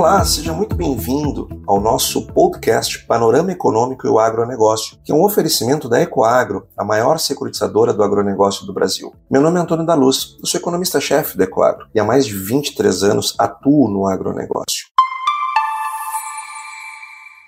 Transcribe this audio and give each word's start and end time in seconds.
Olá, 0.00 0.24
seja 0.24 0.54
muito 0.54 0.74
bem-vindo 0.74 1.46
ao 1.66 1.78
nosso 1.78 2.26
podcast 2.28 3.04
Panorama 3.04 3.52
Econômico 3.52 4.06
e 4.06 4.10
o 4.10 4.18
Agronegócio, 4.18 4.96
que 5.04 5.12
é 5.12 5.14
um 5.14 5.22
oferecimento 5.22 5.90
da 5.90 6.00
Ecoagro, 6.00 6.66
a 6.74 6.82
maior 6.82 7.18
securitizadora 7.18 7.92
do 7.92 8.02
agronegócio 8.02 8.64
do 8.64 8.72
Brasil. 8.72 9.12
Meu 9.30 9.42
nome 9.42 9.58
é 9.58 9.62
Antônio 9.62 9.84
da 9.84 9.94
Luz, 9.94 10.38
eu 10.40 10.46
sou 10.46 10.58
economista-chefe 10.58 11.36
da 11.36 11.44
Ecoagro 11.44 11.86
e 11.94 12.00
há 12.00 12.04
mais 12.04 12.24
de 12.24 12.32
23 12.32 13.02
anos 13.02 13.34
atuo 13.38 13.90
no 13.90 14.06
agronegócio. 14.06 14.86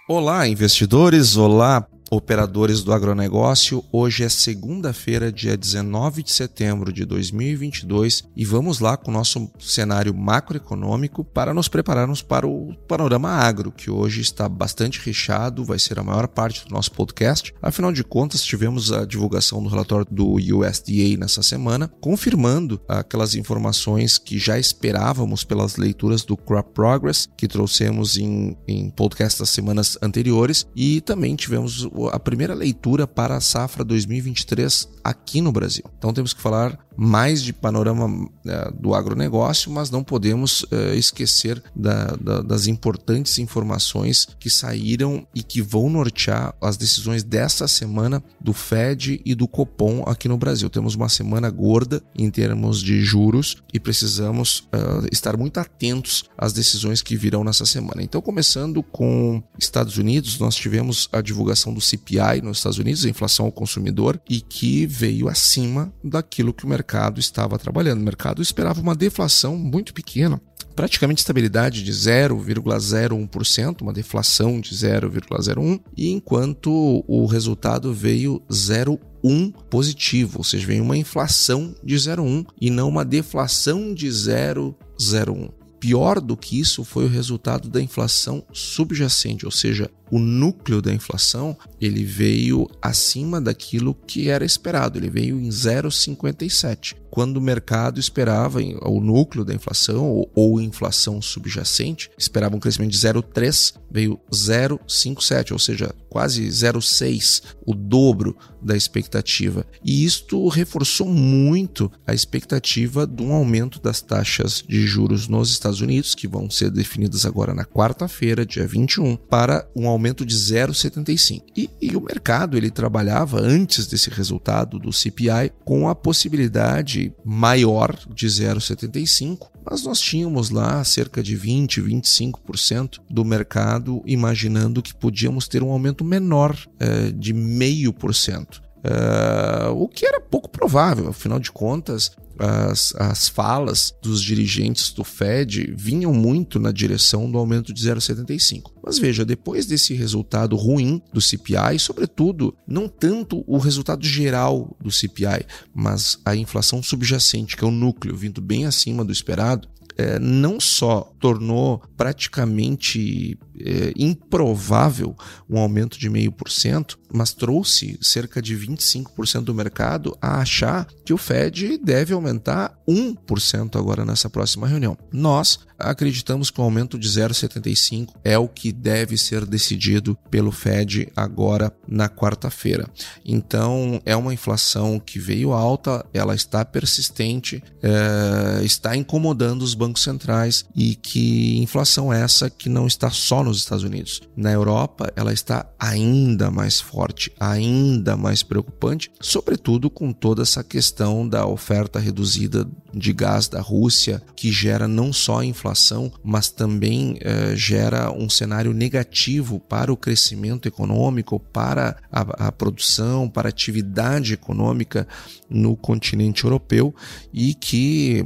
Olá, 0.07 0.47
investidores! 0.47 1.39
Olá, 1.39 1.87
operadores 2.13 2.83
do 2.83 2.93
agronegócio. 2.93 3.83
Hoje 3.91 4.23
é 4.23 4.29
segunda-feira, 4.29 5.33
dia 5.33 5.57
19 5.57 6.23
de 6.23 6.31
setembro 6.31 6.93
de 6.93 7.07
2022 7.07 8.25
e 8.37 8.45
vamos 8.45 8.81
lá 8.81 8.99
com 8.99 9.11
o 9.11 9.15
nosso 9.15 9.51
cenário 9.59 10.13
macroeconômico 10.13 11.25
para 11.25 11.55
nos 11.55 11.69
prepararmos 11.69 12.21
para 12.21 12.47
o 12.47 12.75
panorama 12.87 13.31
agro, 13.31 13.73
que 13.73 13.91
hoje 13.91 14.21
está 14.21 14.47
bastante 14.47 15.01
recheado, 15.03 15.65
vai 15.65 15.79
ser 15.79 15.99
a 15.99 16.03
maior 16.03 16.29
parte 16.29 16.67
do 16.67 16.75
nosso 16.75 16.93
podcast. 16.93 17.55
Afinal 17.63 17.91
de 17.91 18.05
contas, 18.05 18.45
tivemos 18.45 18.93
a 18.93 19.07
divulgação 19.07 19.63
do 19.63 19.71
relatório 19.71 20.07
do 20.11 20.35
USDA 20.35 21.17
nessa 21.19 21.43
semana, 21.43 21.91
confirmando 21.99 22.79
aquelas 22.87 23.35
informações 23.35 24.19
que 24.19 24.39
já 24.39 24.59
esperávamos 24.59 25.45
pelas 25.45 25.79
leituras 25.79 26.27
do 26.27 26.37
Crop 26.37 26.75
Progress, 26.75 27.27
que 27.39 27.49
trouxemos 27.49 28.19
em, 28.19 28.55
em 28.69 28.91
podcast 28.91 29.39
das 29.39 29.49
semanas 29.49 29.97
anteriores, 30.03 30.67
e 30.77 31.01
também 31.01 31.35
tivemos 31.35 31.89
a 32.09 32.19
primeira 32.19 32.55
leitura 32.55 33.07
para 33.07 33.37
a 33.37 33.41
safra 33.41 33.85
2023 33.85 34.89
aqui 35.05 35.41
no 35.41 35.53
Brasil. 35.53 35.85
Então 35.99 36.13
temos 36.13 36.33
que 36.33 36.41
falar 36.41 36.79
mais 36.97 37.43
de 37.43 37.53
panorama 37.53 38.29
é, 38.47 38.71
do 38.73 38.95
agronegócio, 38.95 39.71
mas 39.71 39.91
não 39.91 40.05
podemos 40.05 40.65
é, 40.71 40.95
esquecer 40.95 41.63
da, 41.75 42.17
da, 42.17 42.43
das 42.43 42.67
importantes 42.67 43.39
informações 43.39 44.29
que 44.39 44.51
saíram 44.51 45.27
e 45.35 45.43
que 45.43 45.61
vão 45.61 45.89
nortear 45.89 46.55
as 46.61 46.77
decisões 46.77 47.23
dessa 47.23 47.67
semana 47.67 48.23
do 48.41 48.53
Fed 48.53 49.21
e 49.25 49.35
do 49.35 49.49
Copom 49.49 50.05
aqui 50.07 50.29
no 50.29 50.37
Brasil. 50.37 50.69
Temos 50.69 50.95
uma 50.95 51.09
semana 51.09 51.51
gorda 51.51 52.03
em 52.17 52.31
termos 52.31 52.81
de 52.83 53.01
juros 53.03 53.57
e 53.73 53.81
precisamos 53.81 54.69
uh, 54.75 55.07
estar 55.11 55.37
muito 55.37 55.59
atentos 55.59 56.25
às 56.37 56.53
decisões 56.53 57.03
que 57.03 57.17
virão 57.17 57.45
nessa 57.45 57.67
semana. 57.67 58.03
Então, 58.03 58.21
começando 58.21 58.83
com 58.83 59.43
Estados 59.59 59.97
Unidos, 59.99 60.39
nós 60.39 60.55
tivemos 60.55 61.09
a 61.13 61.21
divulgação 61.21 61.73
do 61.73 61.81
CPI 61.81 62.43
nos 62.43 62.59
Estados 62.59 62.79
Unidos, 62.79 63.05
a 63.05 63.09
inflação 63.09 63.47
ao 63.47 63.53
consumidor, 63.53 64.21
e 64.29 64.41
que 64.41 64.87
veio 64.87 65.29
acima 65.29 65.93
daquilo 66.03 66.53
que 66.53 66.65
o 66.65 66.69
mercado 66.69 66.82
mercado 66.83 67.21
estava 67.21 67.59
trabalhando. 67.59 68.01
O 68.01 68.05
mercado 68.05 68.43
esperava 68.43 68.81
uma 68.81 68.97
deflação 68.97 69.57
muito 69.57 69.95
pequena, 69.95 70.41
praticamente 70.75 71.21
estabilidade 71.21 71.85
de 71.85 71.93
0,01%, 71.93 73.83
uma 73.83 73.93
deflação 73.93 74.61
de 74.61 74.75
0,01%, 74.75 75.81
e 75.97 76.11
enquanto 76.11 77.05
o 77.07 77.25
resultado 77.27 77.95
veio 77.95 78.43
0,1 78.51 79.53
positivo, 79.71 80.39
ou 80.39 80.45
seja, 80.45 80.67
veio 80.67 80.83
uma 80.83 80.97
inflação 80.97 81.73
de 81.85 81.95
0,1 81.95 82.47
e 82.61 82.69
não 82.69 82.89
uma 82.89 83.05
deflação 83.05 83.95
de 83.95 84.09
0,01. 84.09 85.51
Pior 85.79 86.21
do 86.21 86.37
que 86.37 86.59
isso 86.59 86.85
foi 86.85 87.05
o 87.05 87.09
resultado 87.09 87.69
da 87.69 87.81
inflação 87.81 88.45
subjacente, 88.53 89.45
ou 89.45 89.53
seja, 89.53 89.89
o 90.13 90.19
núcleo 90.19 90.83
da 90.83 90.93
inflação 90.93 91.57
ele 91.81 92.05
veio 92.05 92.69
acima 92.83 93.41
daquilo 93.41 93.95
que 93.95 94.29
era 94.29 94.45
esperado, 94.45 94.99
ele 94.99 95.09
veio 95.09 95.41
em 95.41 95.49
0,57, 95.49 96.95
quando 97.13 97.37
o 97.37 97.43
mercado 97.43 98.01
esperava 98.01 98.59
o 98.59 98.99
núcleo 98.99 99.45
da 99.45 99.53
inflação 99.53 100.09
ou, 100.09 100.31
ou 100.35 100.61
inflação 100.61 101.21
subjacente 101.21 102.11
esperava 102.17 102.57
um 102.57 102.59
crescimento 102.59 102.91
de 102.91 102.99
0,3, 102.99 103.75
veio 103.91 104.19
0,57, 104.33 105.53
ou 105.53 105.59
seja, 105.59 105.95
quase 106.09 106.47
0,6, 106.47 107.43
o 107.67 107.75
dobro 107.75 108.35
da 108.63 108.75
expectativa. 108.75 109.67
E 109.85 110.07
isto 110.07 110.49
reforçou 110.49 111.07
muito 111.07 111.93
a 112.07 112.15
expectativa 112.15 113.07
de 113.07 113.23
um 113.23 113.35
aumento 113.35 113.79
das 113.79 114.01
taxas 114.01 114.65
de 114.67 114.87
juros 114.87 115.29
nos 115.29 115.51
Estados 115.51 115.83
Unidos, 115.83 116.15
que 116.15 116.27
vão 116.27 116.49
ser 116.49 116.71
definidas 116.71 117.27
agora 117.27 117.53
na 117.53 117.67
quarta-feira, 117.67 118.47
dia 118.47 118.67
21, 118.67 119.17
para 119.17 119.69
um 119.77 119.87
aumento 119.87 120.02
aumento 120.03 120.27
de 120.27 120.35
0,75. 120.35 121.45
E, 121.57 121.71
e, 121.81 121.97
o 121.97 122.01
mercado 122.01 122.57
ele 122.57 122.71
trabalhava 122.71 123.41
antes 123.41 123.87
desse 123.87 124.11
resultado 124.11 124.79
do 124.79 124.93
CPI 124.93 125.53
com 125.65 125.89
a 125.89 125.95
possibilidade 125.95 127.15
maior 127.25 127.97
de 128.13 128.27
0,75, 128.27 129.49
mas 129.65 129.85
nós 129.85 130.01
tínhamos 130.01 130.51
lá 130.51 130.83
cerca 130.83 131.23
de 131.23 131.37
20, 131.37 131.81
25% 131.81 132.99
do 133.09 133.25
mercado 133.25 134.03
imaginando 134.05 134.83
que 134.83 134.95
podíamos 134.95 135.47
ter 135.47 135.63
um 135.63 135.71
aumento 135.71 136.05
menor 136.05 136.59
eh, 136.81 137.13
de 137.13 137.33
meio 137.33 137.93
por 137.93 138.13
cento. 138.13 138.61
Uh, 138.85 139.71
o 139.81 139.87
que 139.87 140.05
era 140.05 140.21
pouco 140.21 140.51
provável, 140.51 141.09
afinal 141.09 141.39
de 141.39 141.53
contas, 141.53 142.11
as, 142.43 142.93
as 142.97 143.29
falas 143.29 143.95
dos 144.03 144.21
dirigentes 144.21 144.93
do 144.93 145.05
Fed 145.05 145.73
vinham 145.77 146.13
muito 146.13 146.59
na 146.59 146.73
direção 146.73 147.31
do 147.31 147.39
aumento 147.39 147.73
de 147.73 147.81
0,75. 147.89 148.73
Mas 148.85 148.99
veja, 148.99 149.25
depois 149.25 149.65
desse 149.65 149.95
resultado 149.95 150.57
ruim 150.57 151.01
do 151.13 151.21
CPI, 151.21 151.79
sobretudo, 151.79 152.55
não 152.67 152.89
tanto 152.89 153.45
o 153.47 153.59
resultado 153.59 154.05
geral 154.05 154.77
do 154.81 154.91
CPI, 154.91 155.47
mas 155.73 156.19
a 156.25 156.35
inflação 156.35 156.83
subjacente, 156.83 157.57
que 157.57 157.65
é 157.65 157.67
o 157.67 157.71
núcleo, 157.71 158.17
vindo 158.17 158.41
bem 158.41 158.67
acima 158.67 159.05
do 159.05 159.13
esperado, 159.13 159.69
é, 159.97 160.19
não 160.19 160.61
só 160.61 161.13
tornou 161.19 161.83
praticamente 161.97 163.39
é, 163.61 163.93
improvável 163.97 165.17
um 165.49 165.59
aumento 165.59 165.99
de 165.99 166.09
meio 166.09 166.33
por 166.33 166.51
cento, 166.51 166.99
mas 167.13 167.33
trouxe 167.33 167.99
cerca 168.01 168.41
de 168.41 168.57
25% 168.57 169.43
do 169.43 169.55
mercado 169.55 170.17
a 170.21 170.41
achar 170.41 170.87
que 171.05 171.13
o 171.13 171.19
Fed 171.19 171.79
deve 171.79 172.15
aumentar 172.15 172.75
1% 172.89 173.79
agora 173.79 174.05
nessa 174.05 174.31
próxima 174.31 174.67
reunião. 174.67 174.97
Nós 175.13 175.61
acreditamos 175.79 176.51
que 176.51 176.61
o 176.61 176.65
aumento 176.65 176.99
de 176.99 177.09
0,75 177.09 178.15
é 178.25 178.39
o 178.39 178.49
que 178.49 178.73
deve 178.73 179.19
ser 179.19 179.45
decidido 179.45 180.17
pelo 180.31 180.53
Fed 180.53 181.09
agora 181.15 181.73
na 181.87 182.09
quarta-feira. 182.09 182.89
Então, 183.25 184.01
é 184.07 184.17
uma 184.17 184.33
inflação 184.33 184.99
que 184.99 185.19
veio 185.19 185.53
alta, 185.53 186.05
ela 186.15 186.35
está 186.35 186.65
persistente, 186.65 187.63
é, 187.83 188.65
está 188.65 188.97
incomodando 188.97 189.63
os 189.63 189.75
bancos 189.83 190.05
centrais 190.05 190.65
e 190.77 190.95
que 190.95 191.59
inflação 191.59 192.13
essa 192.13 192.49
que 192.49 192.69
não 192.69 192.87
está 192.87 193.11
só 193.11 193.43
nos 193.43 193.59
Estados 193.59 193.83
Unidos. 193.83 194.23
Na 194.37 194.53
Europa, 194.53 195.13
ela 195.17 195.33
está 195.33 195.67
ainda 195.77 196.53
mais 196.53 196.81
forte, 196.81 197.33
ainda 197.41 198.17
mais 198.17 198.45
preocupante, 198.45 199.11
sobretudo 199.21 199.91
com 199.91 200.13
toda 200.13 200.43
essa 200.43 200.63
questão 200.63 201.29
da 201.29 201.45
oferta 201.49 201.99
reduzida 201.99 202.65
de 202.95 203.13
gás 203.13 203.49
da 203.49 203.61
Rússia, 203.61 204.23
que 204.37 204.53
gera 204.53 204.87
não 204.87 205.13
só 205.13 205.43
inflação, 205.43 206.13
mas 206.23 206.49
também 206.49 207.19
eh, 207.21 207.55
gera 207.57 208.13
um 208.13 208.31
cenário 208.31 208.73
negativo 208.73 209.59
para 209.59 209.93
o 209.93 209.97
crescimento 209.97 210.69
econômico, 210.69 211.41
para 211.41 211.97
a, 212.13 212.49
a 212.49 212.53
produção, 212.53 213.29
para 213.29 213.49
a 213.49 213.51
atividade 213.51 214.35
econômica 214.35 215.09
no 215.51 215.77
continente 215.77 216.45
europeu 216.45 216.95
e 217.33 217.55
que, 217.55 218.25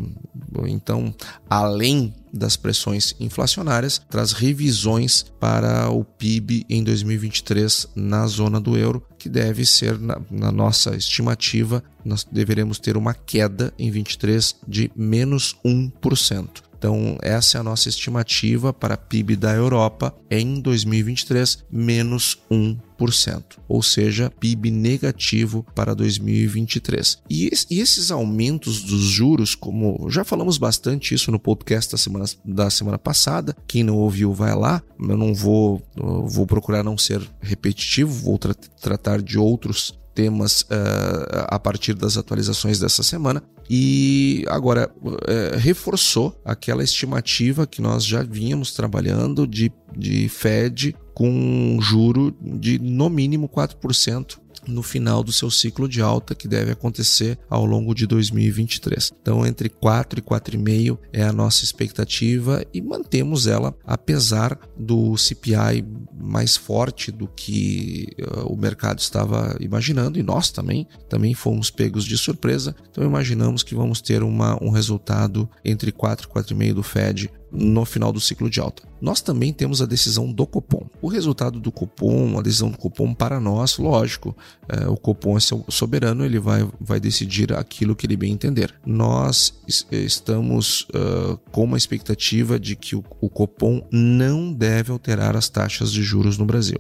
então, 0.67 1.15
além 1.49 2.15
das 2.33 2.57
pressões 2.57 3.15
inflacionárias, 3.19 4.01
traz 4.11 4.33
revisões 4.33 5.25
para 5.41 5.91
o 5.91 6.05
PIB 6.05 6.67
em 6.69 6.85
2023 6.85 7.89
na 7.95 8.27
zona 8.27 8.61
do 8.61 8.77
euro, 8.77 9.03
que 9.19 9.29
deve 9.29 9.65
ser, 9.65 9.99
na, 9.99 10.21
na 10.31 10.53
nossa 10.53 10.95
estimativa, 10.95 11.83
nós 12.05 12.27
deveremos 12.31 12.79
ter 12.79 12.97
uma 12.97 13.15
queda 13.15 13.73
em 13.79 13.91
23 13.91 14.57
de 14.69 14.91
menos 14.95 15.57
1%. 15.65 16.66
Então, 16.79 17.17
essa 17.23 17.57
é 17.57 17.61
a 17.61 17.65
nossa 17.65 17.89
estimativa 17.89 18.73
para 18.73 18.97
PIB 18.97 19.37
da 19.37 19.55
Europa 19.55 20.15
em 20.31 20.61
2023, 20.61 21.65
menos 21.71 22.39
1%, 22.51 23.43
ou 23.69 23.83
seja, 23.83 24.31
PIB 24.39 24.71
negativo 24.71 25.65
para 25.75 25.95
2023. 25.95 27.19
E, 27.31 27.51
esses 27.71 28.11
aumentos 28.11 28.83
dos 28.83 29.03
juros, 29.03 29.55
como 29.55 30.09
já 30.11 30.25
falamos 30.25 30.59
bastante 30.59 31.15
isso 31.15 31.31
no 31.31 31.39
podcast 31.39 31.93
da 31.93 31.99
semana, 31.99 32.25
da 32.45 32.71
semana 32.71 32.99
passada, 32.99 33.57
quem 33.67 33.83
não 33.83 33.97
ouviu 33.97 34.33
vai 34.33 34.55
lá, 34.55 34.83
eu 34.99 35.17
não 35.17 35.35
vou, 35.35 35.83
vou 35.97 36.47
procurar 36.47 36.83
não 36.83 36.99
ser 36.99 37.23
repetitivo, 37.41 38.13
vou 38.13 38.39
tra 38.39 38.55
tratar 38.55 39.23
de 39.23 39.39
outros 39.39 39.99
temas 40.17 40.63
uh, 40.63 41.45
a 41.49 41.59
partir 41.59 41.93
das 41.93 42.17
atualizações 42.17 42.79
dessa 42.79 43.03
semana. 43.03 43.43
E 43.69 44.45
agora 44.49 44.91
uh, 45.03 45.57
reforçou 45.59 46.41
aquela 46.45 46.85
estimativa 46.85 47.67
que 47.67 47.83
nós 47.83 48.05
já 48.05 48.23
vínhamos 48.23 48.73
trabalhando 48.73 49.47
de, 49.47 49.73
de 49.97 50.29
Fed 50.29 50.95
com 51.15 51.29
um 51.29 51.81
juro 51.81 52.37
de 52.41 52.79
no 52.79 53.09
mínimo 53.09 53.49
4% 53.49 54.39
no 54.67 54.83
final 54.83 55.23
do 55.23 55.33
seu 55.33 55.51
ciclo 55.51 55.89
de 55.89 56.01
alta 56.01 56.35
que 56.35 56.49
deve 56.49 56.73
acontecer 56.73 57.39
ao 57.49 57.65
longo 57.65 57.95
de 57.95 58.07
2023. 58.07 59.13
Então, 59.21 59.47
entre 59.47 59.69
4 59.69 60.21
e 60.21 60.23
4,5 60.23 60.99
é 61.13 61.23
a 61.23 61.33
nossa 61.33 61.65
expectativa 61.65 62.65
e 62.73 62.81
mantemos 62.81 63.47
ela 63.47 63.75
apesar 63.85 64.59
do 64.77 65.17
CPI 65.17 65.85
mais 66.19 66.57
forte 66.57 67.11
do 67.11 67.29
que 67.29 68.09
uh, 68.21 68.53
o 68.53 68.57
mercado 68.57 68.99
estava 68.99 69.57
imaginando 69.61 70.19
e 70.19 70.23
nós 70.23 70.51
também 70.51 70.87
também 71.09 71.35
fomos 71.35 71.71
pegos 71.71 72.05
de 72.05 72.17
surpresa. 72.17 72.75
Então, 72.91 73.05
imaginamos 73.05 73.63
que 73.63 73.75
vamos 73.75 74.01
ter 74.01 74.23
uma, 74.23 74.63
um 74.63 74.71
resultado 74.71 75.49
entre 75.65 75.93
4 75.93 76.29
e 76.29 76.33
4,5 76.33 76.75
do 76.75 76.83
Fed 76.83 77.31
no 77.51 77.85
final 77.85 78.13
do 78.13 78.21
ciclo 78.21 78.51
de 78.51 78.61
alta. 78.61 78.83
Nós 79.01 79.21
também 79.21 79.53
temos 79.53 79.83
a 79.83 79.87
decisão 79.87 80.33
do 80.33 80.47
Copom. 80.47 80.87
O 81.03 81.09
resultado 81.09 81.61
do 81.61 81.71
Copom, 81.71 82.39
a 82.39 82.43
decisão 82.43 82.71
do 82.71 82.79
Copom 82.79 83.15
para 83.15 83.39
nós, 83.39 83.77
lógico, 83.77 84.37
é, 84.69 84.89
o 84.89 84.97
Copom 84.97 85.37
é 85.37 85.41
soberano, 85.69 86.25
ele 86.25 86.39
vai, 86.39 86.67
vai 86.81 86.99
decidir 86.99 87.53
aquilo 87.53 87.95
que 87.95 88.07
ele 88.07 88.17
bem 88.17 88.33
entender. 88.33 88.75
Nós 88.85 89.55
estamos 89.91 90.87
uh, 90.95 91.37
com 91.53 91.65
uma 91.65 91.77
expectativa 91.77 92.59
de 92.59 92.75
que 92.75 92.97
o, 92.97 93.05
o 93.21 93.29
Copom 93.29 93.87
não 93.93 94.53
deve 94.53 94.91
alterar 94.91 95.37
as 95.37 95.49
taxas 95.49 95.93
de 95.93 96.03
juros 96.03 96.39
no 96.39 96.47
Brasil. 96.47 96.79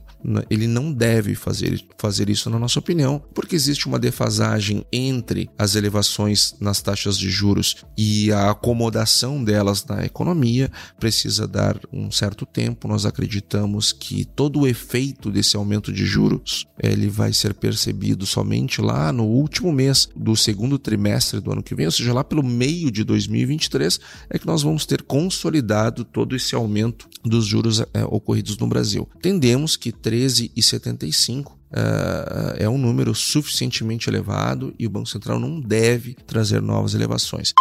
Ele 0.48 0.66
não 0.66 0.92
deve 0.92 1.34
fazer, 1.34 1.84
fazer 1.98 2.30
isso, 2.30 2.48
na 2.48 2.58
nossa 2.58 2.78
opinião, 2.78 3.22
porque 3.34 3.54
existe 3.54 3.86
uma 3.86 3.98
defasagem 3.98 4.84
entre 4.90 5.50
as 5.58 5.74
elevações 5.74 6.54
nas 6.60 6.80
taxas 6.80 7.18
de 7.18 7.28
juros 7.28 7.84
e 7.96 8.32
a 8.32 8.50
acomodação 8.50 9.42
delas 9.44 9.84
na 9.84 10.04
economia 10.04 10.55
precisa 10.98 11.46
dar 11.46 11.78
um 11.92 12.10
certo 12.10 12.46
tempo. 12.46 12.88
Nós 12.88 13.04
acreditamos 13.06 13.92
que 13.92 14.24
todo 14.24 14.60
o 14.60 14.66
efeito 14.66 15.30
desse 15.30 15.56
aumento 15.56 15.92
de 15.92 16.04
juros 16.04 16.66
ele 16.82 17.08
vai 17.08 17.32
ser 17.32 17.54
percebido 17.54 18.26
somente 18.26 18.80
lá 18.80 19.12
no 19.12 19.24
último 19.24 19.72
mês 19.72 20.08
do 20.14 20.36
segundo 20.36 20.78
trimestre 20.78 21.40
do 21.40 21.52
ano 21.52 21.62
que 21.62 21.74
vem, 21.74 21.86
ou 21.86 21.92
seja, 21.92 22.12
lá 22.12 22.22
pelo 22.24 22.42
meio 22.42 22.90
de 22.90 23.04
2023 23.04 23.98
é 24.30 24.38
que 24.38 24.46
nós 24.46 24.62
vamos 24.62 24.86
ter 24.86 25.02
consolidado 25.02 26.04
todo 26.04 26.36
esse 26.36 26.54
aumento 26.54 27.08
dos 27.24 27.46
juros 27.46 27.80
é, 27.80 28.04
ocorridos 28.04 28.56
no 28.58 28.66
Brasil. 28.66 29.08
Entendemos 29.16 29.76
que 29.76 29.92
13,75 29.92 31.56
Uh, 31.66 32.54
é 32.58 32.68
um 32.68 32.78
número 32.78 33.12
suficientemente 33.12 34.08
elevado 34.08 34.72
e 34.78 34.86
o 34.86 34.90
Banco 34.90 35.08
Central 35.08 35.40
não 35.40 35.60
deve 35.60 36.14
trazer 36.14 36.62
novas 36.62 36.94
elevações. 36.94 37.52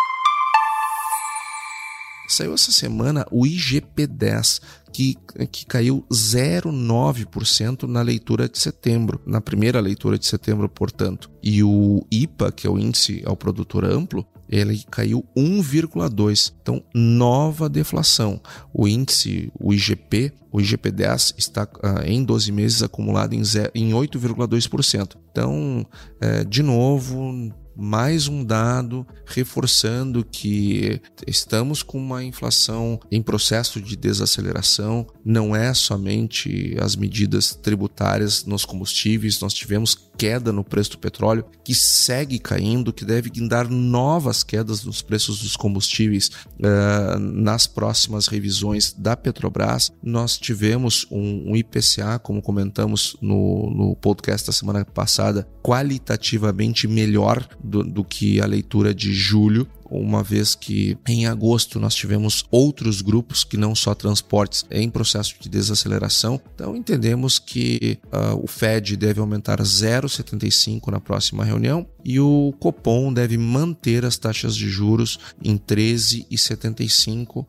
Saiu 2.27 2.53
essa 2.53 2.71
semana 2.71 3.25
o 3.31 3.45
IGP-10, 3.45 4.61
que, 4.91 5.15
que 5.51 5.65
caiu 5.65 6.05
0,9% 6.09 7.83
na 7.83 8.01
leitura 8.01 8.47
de 8.47 8.57
setembro, 8.57 9.21
na 9.25 9.41
primeira 9.41 9.79
leitura 9.79 10.17
de 10.17 10.25
setembro, 10.25 10.69
portanto. 10.69 11.29
E 11.43 11.61
o 11.63 12.05
IPA, 12.09 12.51
que 12.51 12.65
é 12.65 12.69
o 12.69 12.79
índice 12.79 13.21
ao 13.25 13.35
produtor 13.35 13.83
amplo, 13.83 14.25
ele 14.49 14.83
caiu 14.89 15.25
1,2. 15.35 16.53
Então, 16.61 16.83
nova 16.93 17.67
deflação. 17.67 18.39
O 18.73 18.87
índice, 18.87 19.51
o 19.59 19.73
IGP, 19.73 20.31
o 20.51 20.59
IGP-10 20.59 21.33
está 21.37 21.63
uh, 21.63 22.03
em 22.05 22.23
12 22.23 22.51
meses 22.51 22.83
acumulado 22.83 23.33
em, 23.33 23.41
em 23.73 23.91
8,2%. 23.91 25.17
Então, 25.31 25.85
é, 26.21 26.43
de 26.43 26.63
novo, 26.63 27.51
mais 27.75 28.27
um 28.27 28.43
dado 28.43 29.05
reforçando 29.25 30.23
que 30.23 31.01
estamos 31.27 31.83
com 31.83 31.97
uma 31.97 32.23
inflação 32.23 32.99
em 33.11 33.21
processo 33.21 33.81
de 33.81 33.95
desaceleração, 33.95 35.05
não 35.23 35.55
é 35.55 35.73
somente 35.73 36.75
as 36.79 36.95
medidas 36.95 37.53
tributárias 37.53 38.45
nos 38.45 38.65
combustíveis, 38.65 39.39
nós 39.39 39.53
tivemos 39.53 39.95
queda 40.17 40.51
no 40.51 40.63
preço 40.63 40.91
do 40.91 40.97
petróleo 40.97 41.45
que 41.63 41.73
segue 41.73 42.39
caindo, 42.39 42.93
que 42.93 43.03
deve 43.03 43.29
dar 43.47 43.69
novas 43.69 44.43
quedas 44.43 44.83
nos 44.83 45.01
preços 45.01 45.39
dos 45.39 45.55
combustíveis 45.55 46.29
uh, 46.59 47.19
nas 47.19 47.67
próximas 47.67 48.27
revisões 48.27 48.93
da 48.93 49.15
Petrobras. 49.17 49.91
Nós 50.01 50.37
tivemos 50.37 51.05
um, 51.11 51.51
um 51.51 51.55
IPCA, 51.55 52.19
como 52.19 52.41
comentamos 52.41 53.17
no, 53.21 53.69
no 53.71 53.95
podcast 53.95 54.47
da 54.47 54.53
semana 54.53 54.85
passada, 54.85 55.47
qualitativamente 55.63 56.87
melhor 56.87 57.47
do, 57.63 57.83
do 57.83 58.03
que 58.03 58.39
a 58.39 58.45
leitura 58.45 58.93
de 58.93 59.13
julho 59.13 59.67
uma 59.89 60.23
vez 60.23 60.55
que 60.55 60.97
em 61.07 61.25
agosto 61.27 61.79
nós 61.79 61.95
tivemos 61.95 62.43
outros 62.49 63.01
grupos 63.01 63.43
que 63.43 63.57
não 63.57 63.75
só 63.75 63.93
transportes 63.93 64.65
em 64.71 64.89
processo 64.89 65.35
de 65.39 65.49
desaceleração. 65.49 66.39
Então 66.53 66.75
entendemos 66.75 67.39
que 67.39 67.99
uh, 68.05 68.43
o 68.43 68.47
Fed 68.47 68.95
deve 68.97 69.19
aumentar 69.19 69.61
0,75 69.61 70.91
na 70.91 70.99
próxima 70.99 71.43
reunião 71.43 71.87
e 72.03 72.19
o 72.19 72.53
Copom 72.59 73.11
deve 73.11 73.37
manter 73.37 74.05
as 74.05 74.17
taxas 74.17 74.55
de 74.55 74.69
juros 74.69 75.19
em 75.43 75.57
13,75, 75.57 77.37
uh, 77.37 77.45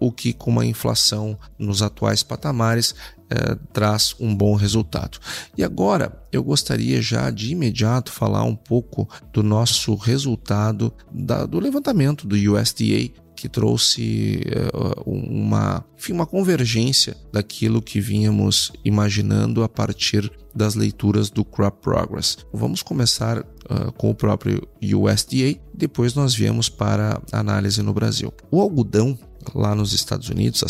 o 0.00 0.10
que 0.10 0.32
com 0.32 0.50
uma 0.50 0.64
inflação 0.64 1.38
nos 1.58 1.82
atuais 1.82 2.22
patamares 2.22 2.94
é, 3.30 3.56
traz 3.72 4.14
um 4.20 4.34
bom 4.34 4.54
resultado. 4.54 5.18
E 5.56 5.64
agora 5.64 6.22
eu 6.32 6.42
gostaria 6.42 7.00
já 7.02 7.30
de 7.30 7.52
imediato 7.52 8.12
falar 8.12 8.44
um 8.44 8.54
pouco 8.54 9.08
do 9.32 9.42
nosso 9.42 9.94
resultado 9.94 10.92
da, 11.12 11.44
do 11.44 11.58
levantamento 11.58 12.26
do 12.26 12.36
USDA 12.36 13.10
que 13.36 13.48
trouxe 13.48 14.42
uh, 14.74 15.02
uma, 15.08 15.84
enfim, 15.96 16.14
uma 16.14 16.26
convergência 16.26 17.16
daquilo 17.30 17.82
que 17.82 18.00
vínhamos 18.00 18.72
imaginando 18.82 19.62
a 19.62 19.68
partir 19.68 20.32
das 20.54 20.74
leituras 20.74 21.28
do 21.28 21.44
Crop 21.44 21.82
Progress. 21.82 22.38
Vamos 22.52 22.82
começar 22.82 23.40
uh, 23.40 23.92
com 23.98 24.10
o 24.10 24.14
próprio 24.14 24.66
USDA, 24.82 25.60
depois 25.74 26.14
nós 26.14 26.34
viemos 26.34 26.70
para 26.70 27.20
a 27.30 27.38
análise 27.38 27.82
no 27.82 27.92
Brasil. 27.92 28.32
O 28.50 28.60
algodão 28.60 29.18
lá 29.54 29.74
nos 29.74 29.92
Estados 29.92 30.28
Unidos, 30.28 30.62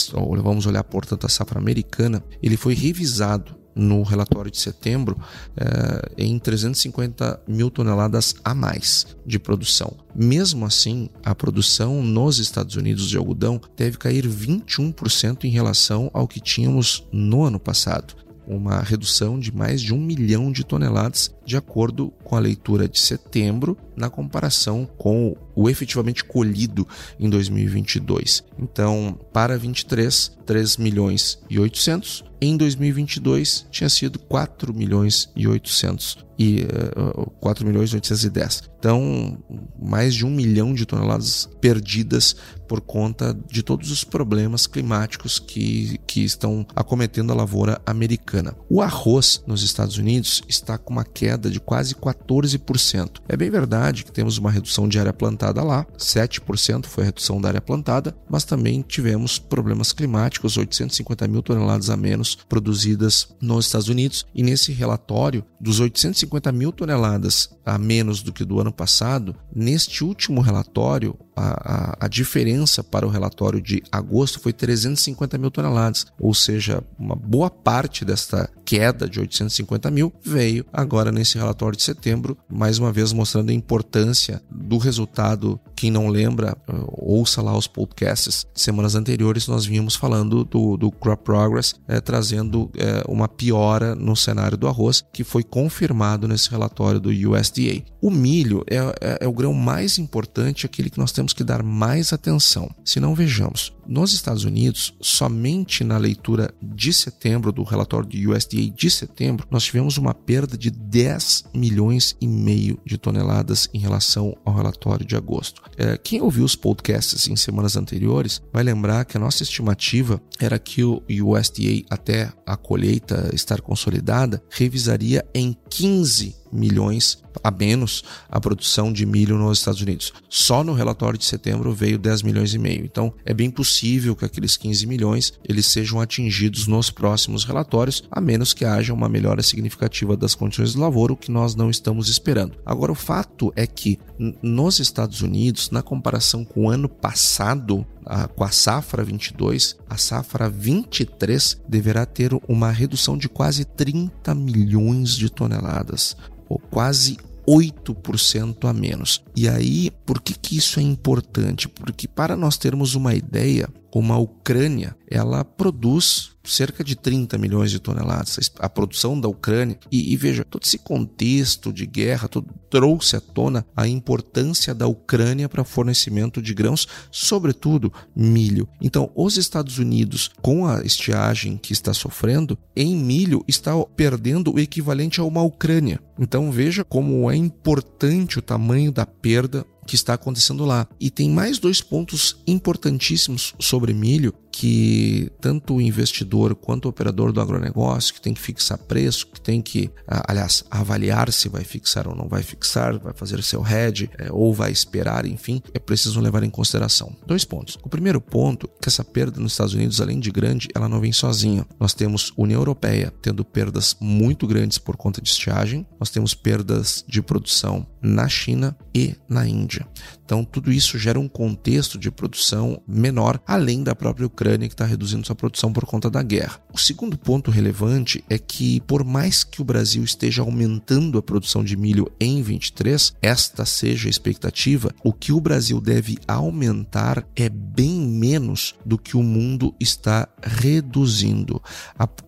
vamos 0.42 0.66
olhar 0.66 0.85
portanto 0.85 1.26
a 1.26 1.28
safra 1.28 1.59
americana, 1.59 2.23
ele 2.42 2.56
foi 2.56 2.75
revisado 2.75 3.54
no 3.76 4.02
relatório 4.02 4.50
de 4.50 4.59
setembro 4.59 5.18
eh, 5.54 6.12
em 6.16 6.38
350 6.38 7.42
mil 7.47 7.71
toneladas 7.71 8.35
a 8.42 8.54
mais 8.54 9.06
de 9.25 9.38
produção. 9.38 9.95
Mesmo 10.14 10.64
assim, 10.64 11.11
a 11.23 11.35
produção 11.35 12.02
nos 12.02 12.38
Estados 12.38 12.75
Unidos 12.76 13.06
de 13.06 13.18
algodão 13.18 13.61
deve 13.76 13.99
cair 13.99 14.26
21% 14.26 15.45
em 15.45 15.50
relação 15.50 16.11
ao 16.14 16.26
que 16.26 16.40
tínhamos 16.40 17.06
no 17.12 17.45
ano 17.45 17.61
passado 17.61 18.14
uma 18.47 18.80
redução 18.80 19.38
de 19.38 19.52
mais 19.52 19.83
de 19.83 19.92
um 19.92 19.99
milhão 19.99 20.52
de 20.52 20.64
toneladas, 20.64 21.35
de 21.47 21.57
acordo 21.57 22.12
com 22.25 22.35
a 22.35 22.41
leitura 22.41 22.88
de 22.88 22.99
setembro, 22.99 23.79
na 23.97 24.11
comparação 24.11 24.85
com 24.99 25.37
o 25.55 25.71
efetivamente 25.71 26.25
colhido 26.25 26.87
em 27.19 27.31
2022. 27.31 28.45
Então, 28.59 29.19
para 29.33 29.57
23, 29.57 30.37
3 30.45 30.76
milhões 30.76 31.38
e 31.49 31.59
800. 31.59 32.25
Em 32.38 32.57
2022 32.57 33.67
tinha 33.71 33.88
sido 33.88 34.19
4 34.19 34.75
milhões 34.75 35.31
e 35.35 35.49
800 35.49 36.26
e 36.38 36.65
uh, 36.65 37.23
eh, 37.23 37.31
4 37.41 37.67
milhões 37.67 37.91
e 37.91 37.95
810. 37.95 38.65
Então, 38.79 39.38
mais 39.81 40.15
de 40.15 40.26
um 40.26 40.31
milhão 40.31 40.75
de 40.75 40.85
toneladas 40.85 41.49
perdidas 41.62 42.37
por 42.69 42.83
conta 42.83 43.37
de 43.50 43.62
todos 43.62 43.91
os 43.91 44.05
problemas 44.05 44.67
climáticos 44.67 45.38
que, 45.38 45.99
que 46.07 46.21
estão 46.25 46.67
acometendo 46.76 47.33
a 47.33 47.35
lavoura 47.35 47.81
americana. 47.87 48.55
O 48.69 48.83
arroz 48.83 49.43
nos 49.47 49.62
Estados 49.62 49.97
Unidos 49.97 50.43
está 50.47 50.76
com 50.76 50.93
uma 50.93 51.05
queda 51.05 51.36
queda 51.37 51.50
de 51.50 51.61
quase 51.61 51.95
14%. 51.95 53.21
É 53.28 53.37
bem 53.37 53.50
verdade 53.50 54.05
que 54.05 54.11
temos 54.11 54.38
uma 54.38 54.50
redução 54.50 54.88
de 54.88 54.99
área 54.99 55.12
plantada 55.12 55.62
lá, 55.62 55.87
7% 55.99 56.87
foi 56.87 57.05
a 57.05 57.07
redução 57.07 57.40
da 57.40 57.49
área 57.49 57.61
plantada, 57.61 58.16
mas 58.28 58.45
também 58.45 58.83
tivemos 58.83 59.38
problemas 59.38 59.93
climáticos, 59.93 60.57
850 60.57 61.28
mil 61.28 61.43
toneladas 61.43 61.90
a 61.90 61.97
menos 61.97 62.35
produzidas 62.49 63.28
nos 63.40 63.66
Estados 63.66 63.88
Unidos. 63.88 64.25
E 64.35 64.43
nesse 64.43 64.73
relatório, 64.73 65.45
dos 65.61 65.78
850 65.78 66.50
mil 66.52 66.73
toneladas 66.73 67.50
a 67.64 67.78
menos 67.78 68.23
do 68.23 68.33
que 68.33 68.45
do 68.45 68.61
ano 68.61 68.73
passado, 68.73 69.37
neste 69.55 70.05
último 70.05 70.40
relatório, 70.40 71.19
a, 71.37 71.97
a, 72.02 72.07
a, 72.07 72.09
diferença 72.09 72.83
para 72.83 73.07
o 73.07 73.11
relatório 73.11 73.61
de 73.61 73.83
agosto 73.93 74.40
foi 74.40 74.52
350 74.52 75.37
mil 75.37 75.50
toneladas, 75.50 76.07
ou 76.19 76.33
seja, 76.33 76.83
uma 76.99 77.14
boa 77.14 77.50
parte 77.50 78.05
desta 78.05 78.49
queda 78.64 79.09
de 79.09 79.21
850 79.21 79.90
mil 79.90 80.12
veio 80.25 80.64
agora 80.73 81.12
nesse 81.12 81.25
relatório 81.35 81.76
de 81.76 81.83
setembro, 81.83 82.37
mais 82.49 82.78
uma 82.78 82.92
vez 82.92 83.12
mostrando 83.12 83.50
a 83.50 83.54
importância 83.54 84.40
do 84.50 84.78
resultado. 84.78 85.59
Quem 85.75 85.90
não 85.90 86.09
lembra, 86.09 86.56
eh, 86.68 86.73
ouça 86.92 87.42
lá 87.42 87.56
os 87.56 87.66
podcasts. 87.66 88.47
Semanas 88.54 88.95
anteriores 88.95 89.49
nós 89.49 89.66
vínhamos 89.66 89.97
falando 89.97 90.45
do, 90.45 90.76
do 90.76 90.90
Crop 90.90 91.23
Progress, 91.25 91.75
é, 91.88 92.00
trazendo 92.00 92.71
é, 92.76 93.02
uma 93.09 93.28
piora 93.28 93.95
no 93.95 94.14
cenário 94.16 94.56
do 94.56 94.68
arroz, 94.68 95.04
que 95.12 95.25
foi 95.25 95.42
confirmado 95.42 96.28
nesse 96.28 96.50
relatório 96.50 97.00
do 97.00 97.11
USDA. 97.11 97.83
O 98.00 98.11
milho 98.11 98.64
é, 98.68 98.76
é, 98.76 99.18
é 99.23 99.28
o 99.28 99.33
grão 99.33 99.52
mais 99.52 99.99
importante, 99.99 100.66
aquele 100.66 100.90
que 100.90 100.99
nós 100.99 101.12
temos 101.12 101.33
que 101.33 101.42
dar 101.42 101.62
mais 101.62 102.12
atenção. 102.12 102.71
Se 102.85 103.00
não 103.00 103.14
vejamos, 103.14 103.75
nos 103.88 104.12
Estados 104.12 104.45
Unidos, 104.45 104.95
somente 105.00 105.85
na 105.85 105.99
leitura 105.99 106.52
de 106.62 106.93
setembro 106.93 107.52
do 107.52 107.62
relatório 107.62 108.09
do 108.09 108.33
USDA 108.33 108.71
de 108.71 108.90
setembro, 108.90 109.47
nós 109.50 109.64
tivemos 109.64 109.97
uma 109.99 110.14
perda 110.14 110.57
de 110.57 110.71
10 110.71 111.45
milhões 111.55 112.16
e 112.21 112.26
meio 112.26 112.78
de 112.85 112.99
toneladas 112.99 113.69
em 113.73 113.78
relação 113.78 114.37
ao 114.45 114.55
relatório 114.55 115.07
de 115.07 115.16
agosto. 115.16 115.62
É, 115.76 115.97
quem 115.97 116.21
ouviu 116.21 116.45
os 116.45 116.57
podcasts 116.57 117.28
em 117.28 117.37
semanas 117.37 117.76
anteriores 117.76 118.43
vai 118.52 118.62
lembrar 118.62 119.05
que 119.05 119.16
a 119.16 119.21
nossa 119.21 119.43
estimativa 119.43 120.21
era 120.38 120.59
que 120.59 120.85
o 120.85 121.02
USDA, 121.09 121.85
até 121.90 122.33
a 122.47 122.57
colheita 122.57 123.31
estar 123.33 123.61
consolidada, 123.61 124.43
revisaria 124.50 125.25
em 125.35 125.57
15 125.71 126.46
milhões 126.57 127.19
a 127.43 127.51
menos 127.51 128.03
a 128.29 128.41
produção 128.41 128.93
de 128.93 129.05
milho 129.05 129.37
nos 129.37 129.59
Estados 129.59 129.81
Unidos. 129.81 130.13
Só 130.29 130.65
no 130.65 130.73
relatório 130.73 131.19
de 131.19 131.25
setembro 131.25 131.73
veio 131.73 131.99
10 131.99 132.23
milhões 132.23 132.55
e 132.55 132.59
meio. 132.59 132.85
Então 132.85 133.13
é 133.25 133.35
bem 133.35 133.51
possível 133.51 134.17
que 134.17 134.25
aqueles 134.25 134.57
15 134.57 134.87
milhões 134.87 135.33
eles 135.49 135.67
sejam 135.67 136.01
atingidos 136.01 136.67
nos 136.67 136.91
próximos 136.91 137.45
relatórios, 137.45 138.05
a 138.11 138.21
menos 138.21 138.53
que 138.53 138.65
haja 138.65 138.93
uma 138.93 139.09
melhora 139.09 139.43
significativa 139.43 140.17
das 140.17 140.35
condições 140.35 140.73
de 140.73 140.79
lavoura, 140.79 141.13
o 141.13 141.17
que 141.17 141.31
nós 141.31 141.55
não 141.55 141.71
estamos 141.71 142.09
esperando. 142.09 142.57
Agora 142.65 142.93
o 142.93 142.97
fato 142.97 143.53
é 143.55 143.67
que 143.67 143.99
nos 144.43 144.81
Estados 144.81 145.21
Unidos, 145.21 145.71
na 145.71 145.83
comparação 145.83 146.45
com 146.45 146.65
o 146.65 146.71
ano 146.71 146.89
passado, 146.89 147.87
a, 148.07 148.29
com 148.29 148.45
a 148.45 148.51
safra 148.51 149.05
22, 149.05 149.77
a 149.91 149.97
safra 149.97 150.49
23 150.49 151.61
deverá 151.69 152.07
ter 152.07 152.31
uma 152.49 152.71
redução 152.71 153.19
de 153.19 153.29
quase 153.29 153.65
30 153.65 154.35
milhões 154.35 155.17
de 155.17 155.29
toneladas 155.29 156.17
ou 156.49 156.59
quase 156.59 157.19
8% 157.47 158.69
a 158.69 158.73
menos. 158.73 159.23
E 159.35 159.49
aí, 159.49 159.91
por 160.05 160.21
que, 160.21 160.35
que 160.35 160.57
isso 160.57 160.81
é 160.81 160.83
importante? 160.83 161.69
Porque 161.69 162.09
para 162.09 162.37
nós 162.37 162.57
termos 162.57 162.95
uma 162.95 163.15
ideia, 163.15 163.69
como 163.91 164.13
a 164.13 164.19
Ucrânia, 164.19 164.97
ela 165.09 165.45
produz 165.45 166.31
cerca 166.47 166.83
de 166.83 166.97
30 166.97 167.37
milhões 167.38 167.71
de 167.71 167.79
toneladas, 167.79 168.50
a 168.59 168.69
produção 168.69 169.19
da 169.21 169.29
Ucrânia. 169.29 169.79
E, 169.91 170.12
e 170.12 170.17
veja, 170.17 170.45
todo 170.45 170.65
esse 170.65 170.79
contexto 170.79 171.73
de 171.73 171.87
guerra 171.87 172.29
trouxe 172.71 173.17
à 173.17 173.21
tona 173.21 173.67
a 173.76 173.87
importância 173.87 174.75
da 174.75 174.87
Ucrânia 174.87 175.49
para 175.49 175.65
fornecimento 175.65 176.41
de 176.43 176.55
grãos, 176.55 176.87
sobretudo 177.11 177.93
milho. 178.15 178.69
Então, 178.81 179.11
os 179.15 179.37
Estados 179.37 179.79
Unidos, 179.79 180.31
com 180.43 180.67
a 180.67 180.83
estiagem 180.83 181.57
que 181.57 181.73
está 181.73 181.93
sofrendo, 181.93 182.59
em 182.75 182.97
milho 182.97 183.45
está 183.49 183.73
perdendo 183.97 184.55
o 184.55 184.61
equivalente 184.61 185.21
a 185.21 185.25
uma 185.25 185.43
Ucrânia. 185.43 186.00
Então, 186.19 186.50
veja 186.50 186.85
como 186.85 187.31
é 187.31 187.37
importante 187.37 188.38
o 188.38 188.43
tamanho 188.43 188.91
da 188.91 189.05
perda 189.05 189.67
que 189.87 189.95
está 189.95 190.15
acontecendo 190.15 190.65
lá. 190.65 190.87
E 191.00 191.11
tem 191.11 191.31
mais 191.31 191.59
dois 191.59 191.81
pontos 191.81 192.37
importantíssimos 192.47 193.55
sobre 193.59 193.95
milho 193.95 194.35
que 194.59 195.31
tanto 195.39 195.75
o 195.75 195.81
investidor 195.83 196.55
quanto 196.55 196.87
o 196.87 196.89
operador 196.89 197.31
do 197.31 197.43
agronegócio 197.43 198.15
que 198.15 198.23
tem 198.23 198.33
que 198.33 198.41
fixar 198.41 198.79
preço, 198.79 199.27
que 199.27 199.39
tem 199.39 199.61
que, 199.61 199.91
aliás, 200.27 200.65
avaliar 200.71 201.31
se 201.31 201.47
vai 201.47 201.63
fixar 201.63 202.09
ou 202.09 202.17
não 202.17 202.27
vai 202.27 202.43
fixar, 202.43 202.99
vai 202.99 203.13
fazer 203.13 203.43
seu 203.43 203.63
hedge 203.67 204.09
é, 204.17 204.33
ou 204.33 204.55
vai 204.55 204.73
esperar, 204.73 205.27
enfim, 205.27 205.61
é 205.75 205.79
preciso 205.79 206.23
levar 206.23 206.43
em 206.43 206.49
consideração. 206.49 207.15
Dois 207.27 207.45
pontos. 207.45 207.79
O 207.83 207.89
primeiro 207.91 208.19
ponto 208.19 208.67
é 208.79 208.83
que 208.85 208.89
essa 208.89 209.05
perda 209.05 209.39
nos 209.39 209.53
Estados 209.53 209.75
Unidos, 209.75 210.01
além 210.01 210.19
de 210.19 210.31
grande, 210.31 210.69
ela 210.75 210.89
não 210.89 211.01
vem 211.01 211.13
sozinha. 211.13 211.67
Nós 211.79 211.93
temos 211.93 212.33
União 212.35 212.59
Europeia 212.59 213.13
tendo 213.21 213.45
perdas 213.45 213.95
muito 214.01 214.47
grandes 214.47 214.79
por 214.79 214.97
conta 214.97 215.21
de 215.21 215.29
estiagem, 215.29 215.87
nós 216.01 216.09
temos 216.09 216.33
perdas 216.33 217.05
de 217.07 217.21
produção 217.21 217.87
na 218.01 218.27
China 218.27 218.75
e 218.95 219.15
na 219.29 219.47
Índia. 219.47 219.87
Então, 220.26 220.45
tudo 220.45 220.73
isso 220.73 220.99
gera 220.99 221.21
um 221.21 221.28
contexto 221.28 221.97
de 221.97 222.11
produção 222.11 222.83
menor, 222.85 223.40
além 223.47 223.85
da 223.85 223.95
própria 223.95 224.26
Ucrânia, 224.26 224.66
que 224.66 224.75
está 224.75 224.85
reduzindo 224.85 225.25
sua 225.25 225.37
produção 225.37 225.73
por 225.73 225.87
conta 225.87 226.11
da 226.11 226.21
guerra. 226.21 226.61
O 226.73 226.78
segundo 226.78 227.16
ponto 227.16 227.49
relevante 227.49 228.25
é 228.28 228.37
que, 228.37 228.80
por 228.80 229.04
mais 229.04 229.45
que 229.45 229.62
o 229.62 229.64
Brasil 229.64 230.02
esteja 230.02 230.42
aumentando 230.42 231.16
a 231.16 231.23
produção 231.23 231.62
de 231.62 231.76
milho 231.76 232.11
em 232.18 232.42
23, 232.42 233.14
esta 233.23 233.64
seja 233.64 234.09
a 234.09 234.11
expectativa, 234.11 234.92
o 235.04 235.12
que 235.12 235.33
o 235.33 235.40
Brasil 235.40 235.80
deve 235.80 236.18
aumentar 236.26 237.25
é 237.37 237.49
bem 237.49 238.00
menos 238.00 238.75
do 238.85 238.99
que 238.99 239.16
o 239.16 239.23
mundo 239.23 239.73
está 239.78 240.28
reduzindo. 240.42 241.62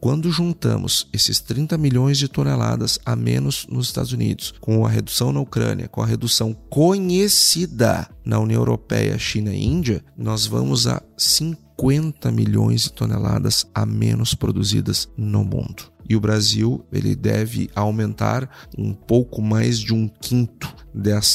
Quando 0.00 0.30
juntamos 0.30 1.08
esses 1.12 1.40
30 1.40 1.76
milhões 1.76 2.16
de 2.16 2.28
toneladas 2.28 3.00
a 3.04 3.16
menos 3.16 3.66
nos 3.68 3.86
Estados 3.86 4.12
Unidos, 4.12 4.54
com 4.60 4.86
a 4.86 4.88
redução 4.88 5.32
na 5.32 5.40
Ucrânia, 5.40 5.88
com 5.88 6.00
a 6.00 6.06
redução 6.06 6.54
conhecida 6.70 7.87
na 8.24 8.38
União 8.38 8.60
Europeia, 8.60 9.18
China 9.18 9.52
e 9.54 9.64
Índia, 9.64 10.04
nós 10.16 10.46
vamos 10.46 10.86
a 10.86 11.02
50 11.16 12.30
milhões 12.30 12.82
de 12.82 12.92
toneladas 12.92 13.66
a 13.74 13.86
menos 13.86 14.34
produzidas 14.34 15.08
no 15.16 15.44
mundo. 15.44 15.90
E 16.08 16.16
o 16.16 16.20
Brasil 16.20 16.84
ele 16.92 17.14
deve 17.14 17.70
aumentar 17.74 18.48
um 18.76 18.92
pouco 18.92 19.42
mais 19.42 19.78
de 19.78 19.92
um 19.92 20.08
quinto 20.08 20.74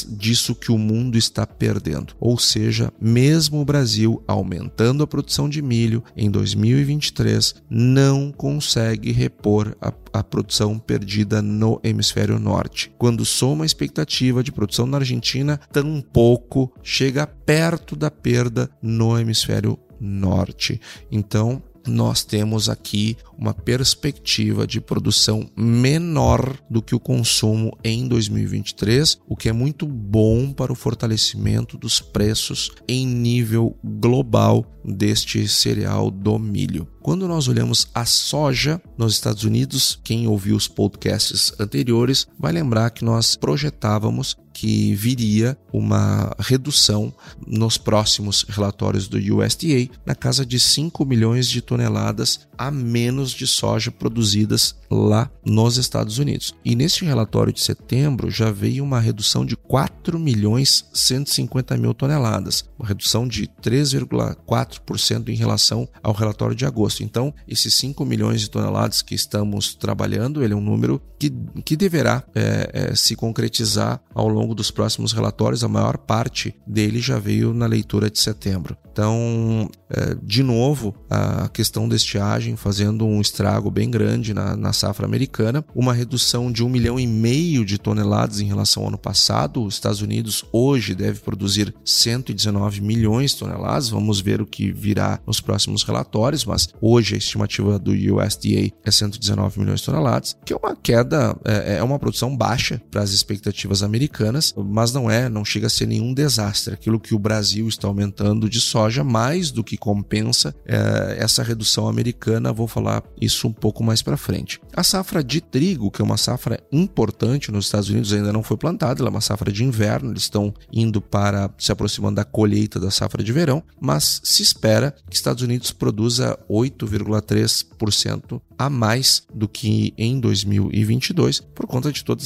disso 0.08 0.54
que 0.54 0.70
o 0.70 0.78
mundo 0.78 1.16
está 1.16 1.46
perdendo. 1.46 2.14
Ou 2.20 2.38
seja, 2.38 2.92
mesmo 3.00 3.60
o 3.60 3.64
Brasil 3.64 4.22
aumentando 4.26 5.02
a 5.02 5.06
produção 5.06 5.48
de 5.48 5.62
milho 5.62 6.02
em 6.16 6.30
2023, 6.30 7.54
não 7.70 8.30
consegue 8.30 9.10
repor 9.10 9.74
a, 9.80 9.92
a 10.12 10.22
produção 10.22 10.78
perdida 10.78 11.40
no 11.40 11.80
hemisfério 11.82 12.38
norte. 12.38 12.92
Quando 12.98 13.24
soma 13.24 13.64
a 13.64 13.66
expectativa 13.66 14.42
de 14.42 14.52
produção 14.52 14.86
na 14.86 14.98
Argentina, 14.98 15.58
tampouco 15.72 16.72
chega 16.82 17.26
perto 17.26 17.96
da 17.96 18.10
perda 18.10 18.68
no 18.82 19.18
hemisfério 19.18 19.78
norte. 20.00 20.80
Então, 21.10 21.62
nós 21.86 22.24
temos 22.24 22.68
aqui 22.68 23.16
uma 23.38 23.52
perspectiva 23.52 24.66
de 24.66 24.80
produção 24.80 25.48
menor 25.56 26.56
do 26.70 26.80
que 26.80 26.94
o 26.94 27.00
consumo 27.00 27.76
em 27.82 28.06
2023, 28.06 29.18
o 29.26 29.36
que 29.36 29.48
é 29.48 29.52
muito 29.52 29.86
bom 29.86 30.52
para 30.52 30.72
o 30.72 30.76
fortalecimento 30.76 31.76
dos 31.76 32.00
preços 32.00 32.70
em 32.88 33.06
nível 33.06 33.76
global 33.82 34.64
deste 34.84 35.46
cereal 35.48 36.10
do 36.10 36.38
milho. 36.38 36.86
Quando 37.00 37.28
nós 37.28 37.48
olhamos 37.48 37.88
a 37.94 38.04
soja 38.04 38.80
nos 38.96 39.14
Estados 39.14 39.44
Unidos, 39.44 39.98
quem 40.02 40.26
ouviu 40.26 40.56
os 40.56 40.68
podcasts 40.68 41.52
anteriores 41.58 42.26
vai 42.38 42.52
lembrar 42.52 42.90
que 42.90 43.04
nós 43.04 43.36
projetávamos 43.36 44.36
que 44.54 44.94
viria 44.94 45.58
uma 45.72 46.32
redução 46.38 47.12
nos 47.44 47.76
próximos 47.76 48.46
relatórios 48.48 49.08
do 49.08 49.18
USDA 49.18 49.90
na 50.06 50.14
casa 50.14 50.46
de 50.46 50.60
5 50.60 51.04
milhões 51.04 51.48
de 51.48 51.60
toneladas 51.60 52.46
a 52.56 52.70
menos 52.70 53.32
de 53.32 53.46
soja 53.48 53.90
produzidas 53.90 54.76
lá 54.88 55.28
nos 55.44 55.76
Estados 55.76 56.18
Unidos. 56.18 56.54
E 56.64 56.76
neste 56.76 57.04
relatório 57.04 57.52
de 57.52 57.60
setembro 57.60 58.30
já 58.30 58.50
veio 58.50 58.84
uma 58.84 59.00
redução 59.00 59.44
de 59.44 59.56
4 59.56 60.18
milhões 60.18 60.84
150 60.92 61.76
mil 61.76 61.92
toneladas, 61.92 62.64
uma 62.78 62.86
redução 62.86 63.26
de 63.26 63.48
3,4% 63.60 65.28
em 65.28 65.34
relação 65.34 65.88
ao 66.02 66.12
relatório 66.12 66.54
de 66.54 66.64
agosto. 66.64 67.02
Então, 67.02 67.34
esses 67.48 67.74
5 67.74 68.04
milhões 68.04 68.42
de 68.42 68.50
toneladas 68.50 69.02
que 69.02 69.14
estamos 69.14 69.74
trabalhando, 69.74 70.44
ele 70.44 70.54
é 70.54 70.56
um 70.56 70.60
número 70.60 71.02
que, 71.18 71.32
que 71.64 71.76
deverá 71.76 72.22
é, 72.34 72.70
é, 72.72 72.94
se 72.94 73.16
concretizar 73.16 74.00
ao 74.14 74.28
longo 74.28 74.43
longo 74.44 74.54
dos 74.54 74.70
próximos 74.70 75.12
relatórios, 75.12 75.64
a 75.64 75.68
maior 75.68 75.96
parte 75.96 76.54
dele 76.66 77.00
já 77.00 77.18
veio 77.18 77.54
na 77.54 77.66
leitura 77.66 78.10
de 78.10 78.18
setembro. 78.18 78.76
Então, 78.94 79.68
é, 79.90 80.16
de 80.22 80.44
novo, 80.44 80.94
a 81.10 81.48
questão 81.48 81.88
da 81.88 81.96
estiagem 81.96 82.54
fazendo 82.54 83.04
um 83.04 83.20
estrago 83.20 83.68
bem 83.68 83.90
grande 83.90 84.32
na, 84.32 84.56
na 84.56 84.72
safra 84.72 85.04
americana, 85.04 85.64
uma 85.74 85.92
redução 85.92 86.52
de 86.52 86.62
um 86.62 86.68
milhão 86.68 86.98
e 86.98 87.04
meio 87.04 87.64
de 87.64 87.76
toneladas 87.76 88.38
em 88.38 88.44
relação 88.44 88.84
ao 88.84 88.90
ano 88.90 88.98
passado. 88.98 89.64
Os 89.64 89.74
Estados 89.74 90.00
Unidos 90.00 90.44
hoje 90.52 90.94
deve 90.94 91.18
produzir 91.18 91.74
119 91.84 92.80
milhões 92.82 93.32
de 93.32 93.38
toneladas. 93.38 93.88
Vamos 93.88 94.20
ver 94.20 94.40
o 94.40 94.46
que 94.46 94.70
virá 94.70 95.18
nos 95.26 95.40
próximos 95.40 95.82
relatórios, 95.82 96.44
mas 96.44 96.68
hoje 96.80 97.16
a 97.16 97.18
estimativa 97.18 97.80
do 97.80 97.90
USDA 97.90 98.72
é 98.84 98.90
119 98.92 99.58
milhões 99.58 99.80
de 99.80 99.86
toneladas, 99.86 100.36
que 100.44 100.52
é 100.52 100.56
uma 100.56 100.76
queda, 100.76 101.36
é, 101.44 101.78
é 101.78 101.82
uma 101.82 101.98
produção 101.98 102.36
baixa 102.36 102.80
para 102.92 103.02
as 103.02 103.10
expectativas 103.10 103.82
americanas, 103.82 104.54
mas 104.56 104.92
não 104.92 105.10
é, 105.10 105.28
não 105.28 105.44
chega 105.44 105.66
a 105.66 105.70
ser 105.70 105.86
nenhum 105.86 106.14
desastre. 106.14 106.74
Aquilo 106.74 107.00
que 107.00 107.12
o 107.12 107.18
Brasil 107.18 107.66
está 107.66 107.88
aumentando 107.88 108.48
de 108.48 108.60
soja 108.84 109.02
mais 109.02 109.50
do 109.50 109.64
que 109.64 109.76
compensa 109.76 110.54
é, 110.66 111.16
essa 111.18 111.42
redução 111.42 111.88
americana. 111.88 112.52
Vou 112.52 112.68
falar 112.68 113.02
isso 113.20 113.48
um 113.48 113.52
pouco 113.52 113.82
mais 113.82 114.02
para 114.02 114.16
frente. 114.16 114.60
A 114.74 114.82
safra 114.82 115.24
de 115.24 115.40
trigo, 115.40 115.90
que 115.90 116.02
é 116.02 116.04
uma 116.04 116.16
safra 116.16 116.60
importante 116.70 117.50
nos 117.50 117.66
Estados 117.66 117.88
Unidos, 117.88 118.12
ainda 118.12 118.32
não 118.32 118.42
foi 118.42 118.56
plantada, 118.56 119.00
ela 119.00 119.08
é 119.08 119.10
uma 119.10 119.20
safra 119.20 119.50
de 119.50 119.64
inverno, 119.64 120.10
eles 120.10 120.24
estão 120.24 120.52
indo 120.72 121.00
para 121.00 121.50
se 121.58 121.72
aproximando 121.72 122.16
da 122.16 122.24
colheita 122.24 122.78
da 122.78 122.90
safra 122.90 123.22
de 123.22 123.32
verão, 123.32 123.62
mas 123.80 124.20
se 124.22 124.42
espera 124.42 124.94
que 125.08 125.16
Estados 125.16 125.42
Unidos 125.42 125.72
produza 125.72 126.38
8,3% 126.50 128.40
a 128.58 128.70
mais 128.70 129.22
do 129.32 129.48
que 129.48 129.94
em 129.96 130.20
2022, 130.20 131.40
por 131.40 131.66
conta 131.66 131.90
de 131.90 132.04
toda 132.04 132.22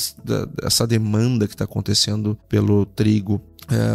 essa 0.62 0.87
demanda 0.87 1.47
que 1.47 1.55
está 1.55 1.65
acontecendo 1.65 2.38
pelo 2.49 2.85
trigo 2.85 3.41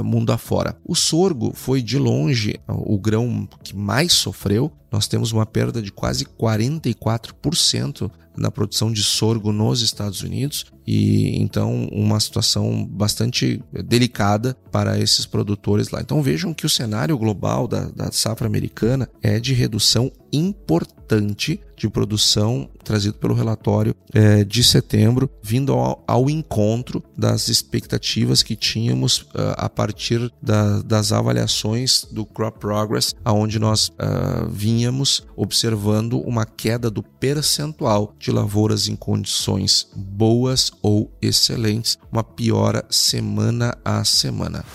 mundo 0.03 0.31
afora. 0.31 0.75
O 0.85 0.95
sorgo 0.95 1.51
foi 1.53 1.81
de 1.81 1.97
longe 1.97 2.59
o 2.67 2.97
grão 2.97 3.47
que 3.63 3.75
mais 3.75 4.13
sofreu. 4.13 4.71
Nós 4.93 5.07
temos 5.07 5.31
uma 5.31 5.43
perda 5.43 5.81
de 5.81 5.91
quase 5.91 6.23
44% 6.23 8.11
na 8.37 8.51
produção 8.51 8.91
de 8.91 9.03
sorgo 9.03 9.51
nos 9.51 9.81
Estados 9.81 10.21
Unidos 10.21 10.65
e 10.85 11.41
então 11.41 11.87
uma 11.91 12.19
situação 12.19 12.85
bastante 12.85 13.61
delicada 13.85 14.55
para 14.71 14.99
esses 14.99 15.25
produtores 15.25 15.89
lá. 15.89 16.01
Então 16.01 16.21
vejam 16.21 16.53
que 16.53 16.65
o 16.65 16.69
cenário 16.69 17.17
global 17.17 17.67
da, 17.67 17.85
da 17.85 18.11
safra 18.11 18.47
americana 18.47 19.09
é 19.21 19.39
de 19.39 19.53
redução 19.53 20.11
importante 20.31 21.59
de 21.77 21.87
produção 21.89 22.69
trazido 22.83 23.17
pelo 23.17 23.35
relatório 23.35 23.95
é, 24.13 24.43
de 24.43 24.63
setembro, 24.63 25.29
vindo 25.41 25.73
ao, 25.73 26.03
ao, 26.07 26.29
encontro 26.29 27.03
das 27.15 27.49
expectativas 27.49 28.41
que 28.41 28.55
tínhamos 28.55 29.19
uh, 29.19 29.53
a 29.57 29.69
partir 29.69 30.31
da, 30.41 30.81
das 30.81 31.11
avaliações 31.11 32.05
do 32.11 32.25
Crop 32.25 32.57
Progress, 32.59 33.13
aonde 33.23 33.59
nós 33.59 33.89
uh, 33.89 34.49
vínhamos 34.83 35.25
observando 35.37 36.19
uma 36.19 36.45
queda 36.45 36.91
do 36.91 37.01
percentual 37.01 38.13
de 38.19 38.31
lavouras 38.31 38.89
em 38.89 38.97
condições 38.97 39.87
boas 39.95 40.73
ou 40.81 41.09
excelentes, 41.21 41.97
uma 42.11 42.21
piora 42.21 42.83
semana 42.89 43.77
a 43.85 44.03
semana. 44.03 44.65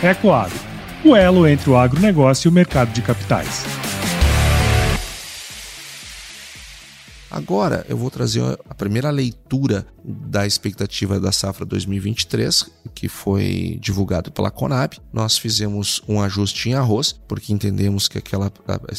Ecoagro, 0.00 0.56
o 1.04 1.16
elo 1.16 1.44
entre 1.44 1.70
o 1.70 1.76
agronegócio 1.76 2.46
e 2.46 2.50
o 2.50 2.52
mercado 2.52 2.92
de 2.92 3.02
capitais. 3.02 3.64
Agora 7.30 7.86
eu 7.88 7.96
vou 7.96 8.10
trazer 8.10 8.42
a 8.68 8.74
primeira 8.74 9.08
leitura 9.10 9.86
da 10.04 10.46
expectativa 10.46 11.20
da 11.20 11.30
safra 11.30 11.64
2023, 11.64 12.68
que 12.94 13.08
foi 13.08 13.78
divulgado 13.80 14.32
pela 14.32 14.50
Conab. 14.50 14.98
Nós 15.12 15.38
fizemos 15.38 16.02
um 16.08 16.20
ajuste 16.20 16.70
em 16.70 16.74
arroz, 16.74 17.14
porque 17.28 17.52
entendemos 17.52 18.08
que 18.08 18.18
aquela 18.18 18.50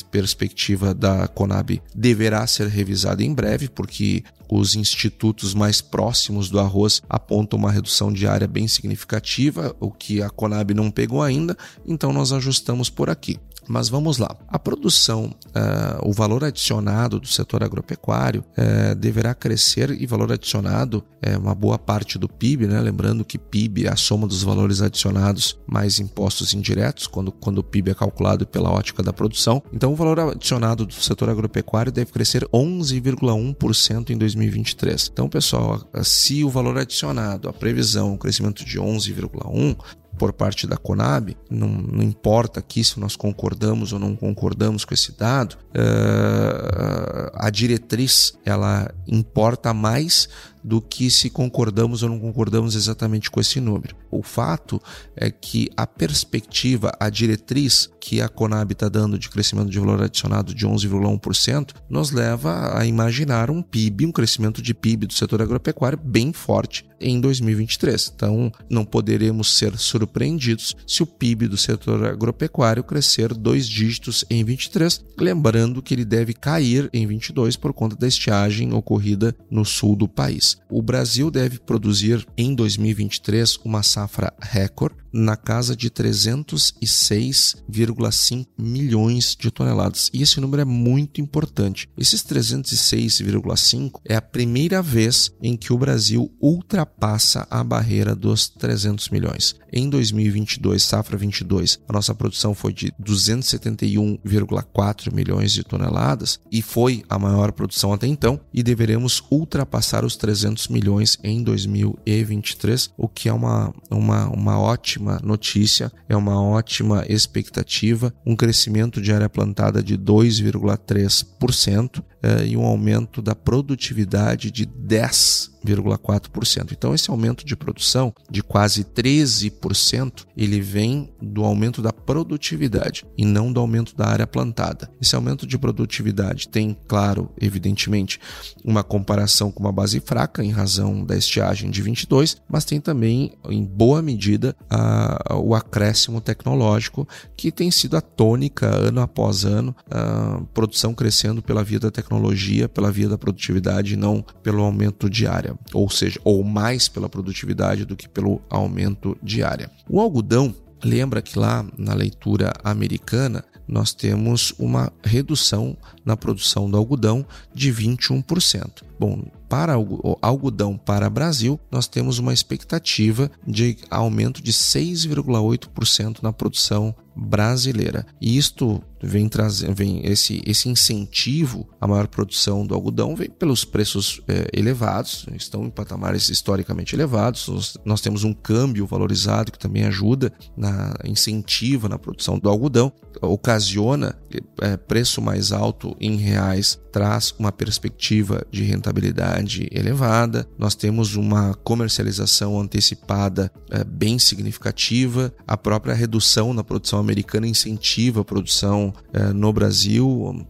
perspectiva 0.09 0.93
da 0.93 1.27
Conab 1.27 1.81
deverá 1.93 2.47
ser 2.47 2.67
revisada 2.67 3.21
em 3.21 3.33
breve, 3.33 3.67
porque 3.67 4.23
os 4.49 4.75
institutos 4.75 5.53
mais 5.53 5.81
próximos 5.81 6.49
do 6.49 6.59
arroz 6.59 7.01
apontam 7.09 7.57
uma 7.57 7.71
redução 7.71 8.11
de 8.11 8.27
área 8.27 8.47
bem 8.47 8.67
significativa, 8.67 9.75
o 9.79 9.91
que 9.91 10.21
a 10.21 10.29
Conab 10.29 10.73
não 10.73 10.91
pegou 10.91 11.21
ainda, 11.21 11.57
então 11.85 12.11
nós 12.13 12.31
ajustamos 12.31 12.89
por 12.89 13.09
aqui. 13.09 13.39
Mas 13.67 13.89
vamos 13.89 14.17
lá. 14.17 14.35
A 14.47 14.59
produção, 14.59 15.33
uh, 15.47 16.09
o 16.09 16.11
valor 16.11 16.43
adicionado 16.43 17.19
do 17.19 17.27
setor 17.27 17.63
agropecuário 17.63 18.43
uh, 18.57 18.95
deverá 18.95 19.33
crescer 19.33 19.91
e 19.91 20.05
valor 20.05 20.31
adicionado 20.31 21.03
é 21.21 21.37
uma 21.37 21.53
boa 21.53 21.77
parte 21.77 22.17
do 22.17 22.27
PIB, 22.27 22.67
né? 22.67 22.79
Lembrando 22.81 23.23
que 23.23 23.37
PIB 23.37 23.85
é 23.85 23.91
a 23.91 23.95
soma 23.95 24.27
dos 24.27 24.43
valores 24.43 24.81
adicionados 24.81 25.59
mais 25.67 25.99
impostos 25.99 26.53
indiretos, 26.53 27.07
quando, 27.07 27.31
quando 27.31 27.59
o 27.59 27.63
PIB 27.63 27.91
é 27.91 27.93
calculado 27.93 28.45
pela 28.45 28.71
ótica 28.71 29.03
da 29.03 29.13
produção. 29.13 29.61
Então, 29.71 29.93
o 29.93 29.95
valor 29.95 30.19
adicionado 30.19 30.85
do 30.85 30.93
setor 30.93 31.29
agropecuário 31.29 31.91
deve 31.91 32.11
crescer 32.11 32.43
11,1% 32.47 34.09
em 34.09 34.17
2023. 34.17 35.09
Então, 35.13 35.29
pessoal, 35.29 35.81
se 36.03 36.43
o 36.43 36.49
valor 36.49 36.77
adicionado, 36.77 37.47
a 37.47 37.53
previsão, 37.53 38.13
o 38.13 38.17
crescimento 38.17 38.65
de 38.65 38.79
11,1%, 38.79 39.77
por 40.21 40.31
parte 40.31 40.67
da 40.67 40.77
Conab, 40.77 41.35
não, 41.49 41.67
não, 41.67 42.03
importa 42.03 42.59
aqui 42.59 42.83
se 42.83 42.99
nós 42.99 43.15
concordamos 43.15 43.91
ou 43.91 43.97
não 43.97 44.15
concordamos 44.15 44.85
com 44.85 44.93
esse 44.93 45.13
dado, 45.13 45.53
uh, 45.53 47.31
a 47.33 47.49
diretriz 47.49 48.37
ela 48.45 48.93
importa 49.07 49.73
mais 49.73 50.29
do 50.63 50.81
que 50.81 51.09
se 51.09 51.29
concordamos 51.29 52.03
ou 52.03 52.09
não 52.09 52.19
concordamos 52.19 52.75
exatamente 52.75 53.29
com 53.29 53.39
esse 53.39 53.59
número. 53.59 53.95
O 54.09 54.21
fato 54.21 54.81
é 55.15 55.29
que 55.31 55.69
a 55.75 55.87
perspectiva, 55.87 56.91
a 56.99 57.09
diretriz 57.09 57.89
que 57.99 58.21
a 58.21 58.27
Conab 58.27 58.71
está 58.73 58.89
dando 58.89 59.17
de 59.17 59.29
crescimento 59.29 59.69
de 59.69 59.79
valor 59.79 60.03
adicionado 60.03 60.53
de 60.53 60.67
11,1% 60.67 61.73
nos 61.89 62.11
leva 62.11 62.77
a 62.77 62.85
imaginar 62.85 63.49
um 63.49 63.61
PIB, 63.61 64.07
um 64.07 64.11
crescimento 64.11 64.61
de 64.61 64.73
PIB 64.73 65.07
do 65.07 65.13
setor 65.13 65.41
agropecuário 65.41 65.99
bem 66.01 66.33
forte 66.33 66.85
em 66.99 67.19
2023. 67.19 68.13
Então, 68.15 68.51
não 68.69 68.85
poderemos 68.85 69.57
ser 69.57 69.77
surpreendidos 69.77 70.75
se 70.85 71.01
o 71.01 71.07
PIB 71.07 71.47
do 71.47 71.57
setor 71.57 72.05
agropecuário 72.05 72.83
crescer 72.83 73.33
dois 73.33 73.67
dígitos 73.67 74.23
em 74.29 74.43
23, 74.43 75.03
lembrando 75.17 75.81
que 75.81 75.93
ele 75.93 76.05
deve 76.05 76.33
cair 76.33 76.89
em 76.93 77.07
22 77.07 77.55
por 77.55 77.73
conta 77.73 77.95
da 77.95 78.07
estiagem 78.07 78.73
ocorrida 78.73 79.35
no 79.49 79.65
sul 79.65 79.95
do 79.95 80.07
país. 80.07 80.50
O 80.69 80.81
Brasil 80.81 81.29
deve 81.29 81.59
produzir 81.59 82.25
em 82.37 82.53
2023 82.55 83.57
uma 83.65 83.83
safra 83.83 84.33
recorde 84.41 84.95
na 85.11 85.35
casa 85.35 85.75
de 85.75 85.89
306,5 85.89 88.45
milhões 88.57 89.35
de 89.37 89.51
toneladas. 89.51 90.09
E 90.13 90.21
esse 90.21 90.39
número 90.39 90.61
é 90.61 90.65
muito 90.65 91.19
importante. 91.19 91.89
Esses 91.97 92.23
306,5 92.23 93.99
é 94.05 94.15
a 94.15 94.21
primeira 94.21 94.81
vez 94.81 95.29
em 95.41 95.57
que 95.57 95.73
o 95.73 95.77
Brasil 95.77 96.31
ultrapassa 96.39 97.45
a 97.49 97.61
barreira 97.63 98.15
dos 98.15 98.47
300 98.49 99.09
milhões. 99.09 99.55
Em 99.73 99.89
2022, 99.89 100.83
safra 100.83 101.17
22, 101.17 101.79
a 101.87 101.93
nossa 101.93 102.13
produção 102.13 102.53
foi 102.53 102.73
de 102.73 102.91
271,4 103.01 105.13
milhões 105.13 105.53
de 105.53 105.63
toneladas 105.63 106.41
e 106.51 106.61
foi 106.61 107.05
a 107.09 107.17
maior 107.17 107.53
produção 107.53 107.93
até 107.93 108.05
então 108.05 108.37
e 108.53 108.61
deveremos 108.61 109.23
ultrapassar 109.31 110.03
os 110.03 110.17
300 110.17 110.67
milhões 110.67 111.17
em 111.23 111.41
2023, 111.41 112.91
o 112.97 113.07
que 113.07 113.29
é 113.29 113.33
uma, 113.33 113.73
uma, 113.89 114.27
uma 114.27 114.59
ótima 114.59 115.00
ótima 115.01 115.19
notícia, 115.23 115.91
é 116.07 116.15
uma 116.15 116.41
ótima 116.41 117.03
expectativa, 117.09 118.13
um 118.25 118.35
crescimento 118.35 119.01
de 119.01 119.11
área 119.11 119.27
plantada 119.27 119.81
de 119.81 119.97
2,3% 119.97 122.03
eh, 122.21 122.45
e 122.47 122.57
um 122.57 122.63
aumento 122.63 123.21
da 123.21 123.33
produtividade 123.33 124.51
de 124.51 124.65
10 124.65 125.50
0,4%. 125.65 126.71
Então 126.71 126.93
esse 126.93 127.09
aumento 127.09 127.45
de 127.45 127.55
produção 127.55 128.13
de 128.29 128.41
quase 128.41 128.83
13%, 128.83 130.25
ele 130.35 130.59
vem 130.59 131.13
do 131.21 131.43
aumento 131.43 131.81
da 131.81 131.93
produtividade 131.93 133.05
e 133.17 133.25
não 133.25 133.51
do 133.51 133.59
aumento 133.59 133.95
da 133.95 134.07
área 134.07 134.27
plantada. 134.27 134.89
Esse 135.01 135.15
aumento 135.15 135.45
de 135.45 135.57
produtividade 135.57 136.47
tem, 136.47 136.75
claro, 136.87 137.31
evidentemente, 137.39 138.19
uma 138.63 138.83
comparação 138.83 139.51
com 139.51 139.59
uma 139.59 139.71
base 139.71 139.99
fraca 139.99 140.43
em 140.43 140.51
razão 140.51 141.03
da 141.03 141.15
estiagem 141.15 141.69
de 141.69 141.81
22, 141.81 142.37
mas 142.49 142.65
tem 142.65 142.79
também 142.79 143.33
em 143.49 143.63
boa 143.63 144.01
medida 144.01 144.55
a, 144.69 145.35
o 145.37 145.53
acréscimo 145.55 146.21
tecnológico 146.21 147.07
que 147.35 147.51
tem 147.51 147.69
sido 147.71 147.97
a 147.97 148.01
tônica 148.01 148.67
ano 148.67 149.01
após 149.01 149.45
ano, 149.45 149.75
a 149.89 150.41
produção 150.53 150.93
crescendo 150.93 151.41
pela 151.41 151.63
via 151.63 151.79
da 151.79 151.91
tecnologia, 151.91 152.67
pela 152.67 152.91
via 152.91 153.09
da 153.09 153.17
produtividade, 153.17 153.95
não 153.95 154.25
pelo 154.43 154.63
aumento 154.63 155.09
de 155.09 155.27
área 155.27 155.50
ou 155.73 155.89
seja, 155.89 156.19
ou 156.23 156.43
mais 156.43 156.87
pela 156.87 157.09
produtividade 157.09 157.85
do 157.85 157.95
que 157.95 158.07
pelo 158.07 158.41
aumento 158.49 159.17
de 159.21 159.43
área. 159.43 159.69
O 159.89 159.99
algodão 159.99 160.53
Lembra 160.83 161.21
que 161.21 161.37
lá 161.37 161.65
na 161.77 161.93
leitura 161.93 162.53
americana 162.63 163.43
nós 163.67 163.93
temos 163.93 164.53
uma 164.57 164.91
redução 165.03 165.77
na 166.03 166.17
produção 166.17 166.69
do 166.69 166.75
algodão 166.75 167.25
de 167.53 167.71
21%. 167.71 168.83
Bom, 168.99 169.23
para 169.47 169.79
o 169.79 170.17
algodão 170.21 170.77
para 170.77 171.09
Brasil, 171.09 171.59
nós 171.71 171.87
temos 171.87 172.19
uma 172.19 172.33
expectativa 172.33 173.31
de 173.45 173.77
aumento 173.89 174.41
de 174.41 174.51
6,8% 174.51 176.21
na 176.21 176.33
produção 176.33 176.93
brasileira. 177.21 178.05
E 178.19 178.35
isto 178.35 178.81
vem 179.01 179.29
trazer, 179.29 179.73
vem 179.73 180.05
esse, 180.05 180.41
esse 180.45 180.67
incentivo 180.67 181.67
à 181.79 181.87
maior 181.87 182.07
produção 182.07 182.65
do 182.65 182.73
algodão 182.73 183.15
vem 183.15 183.29
pelos 183.29 183.63
preços 183.63 184.21
é, 184.27 184.47
elevados, 184.53 185.25
estão 185.35 185.65
em 185.65 185.69
patamares 185.69 186.29
historicamente 186.29 186.95
elevados. 186.95 187.47
Nós, 187.47 187.77
nós, 187.85 188.01
temos 188.01 188.23
um 188.23 188.33
câmbio 188.33 188.87
valorizado 188.87 189.51
que 189.51 189.59
também 189.59 189.83
ajuda 189.85 190.33
na 190.57 190.93
incentiva 191.05 191.87
na 191.87 191.99
produção 191.99 192.39
do 192.39 192.49
algodão, 192.49 192.91
ocasiona 193.21 194.19
é, 194.61 194.77
preço 194.77 195.21
mais 195.21 195.51
alto 195.51 195.95
em 195.99 196.15
reais, 196.15 196.79
traz 196.91 197.33
uma 197.37 197.51
perspectiva 197.51 198.45
de 198.51 198.63
rentabilidade 198.63 199.67
elevada. 199.71 200.47
Nós 200.57 200.75
temos 200.75 201.15
uma 201.15 201.53
comercialização 201.63 202.59
antecipada 202.59 203.51
é, 203.69 203.83
bem 203.83 204.19
significativa, 204.19 205.33
a 205.47 205.57
própria 205.57 205.93
redução 205.93 206.53
na 206.53 206.63
produção 206.63 206.99
americana 206.99 207.47
incentiva 207.47 208.21
a 208.21 208.25
produção 208.25 208.93
eh, 209.13 209.33
no 209.33 209.51
Brasil, 209.51 210.07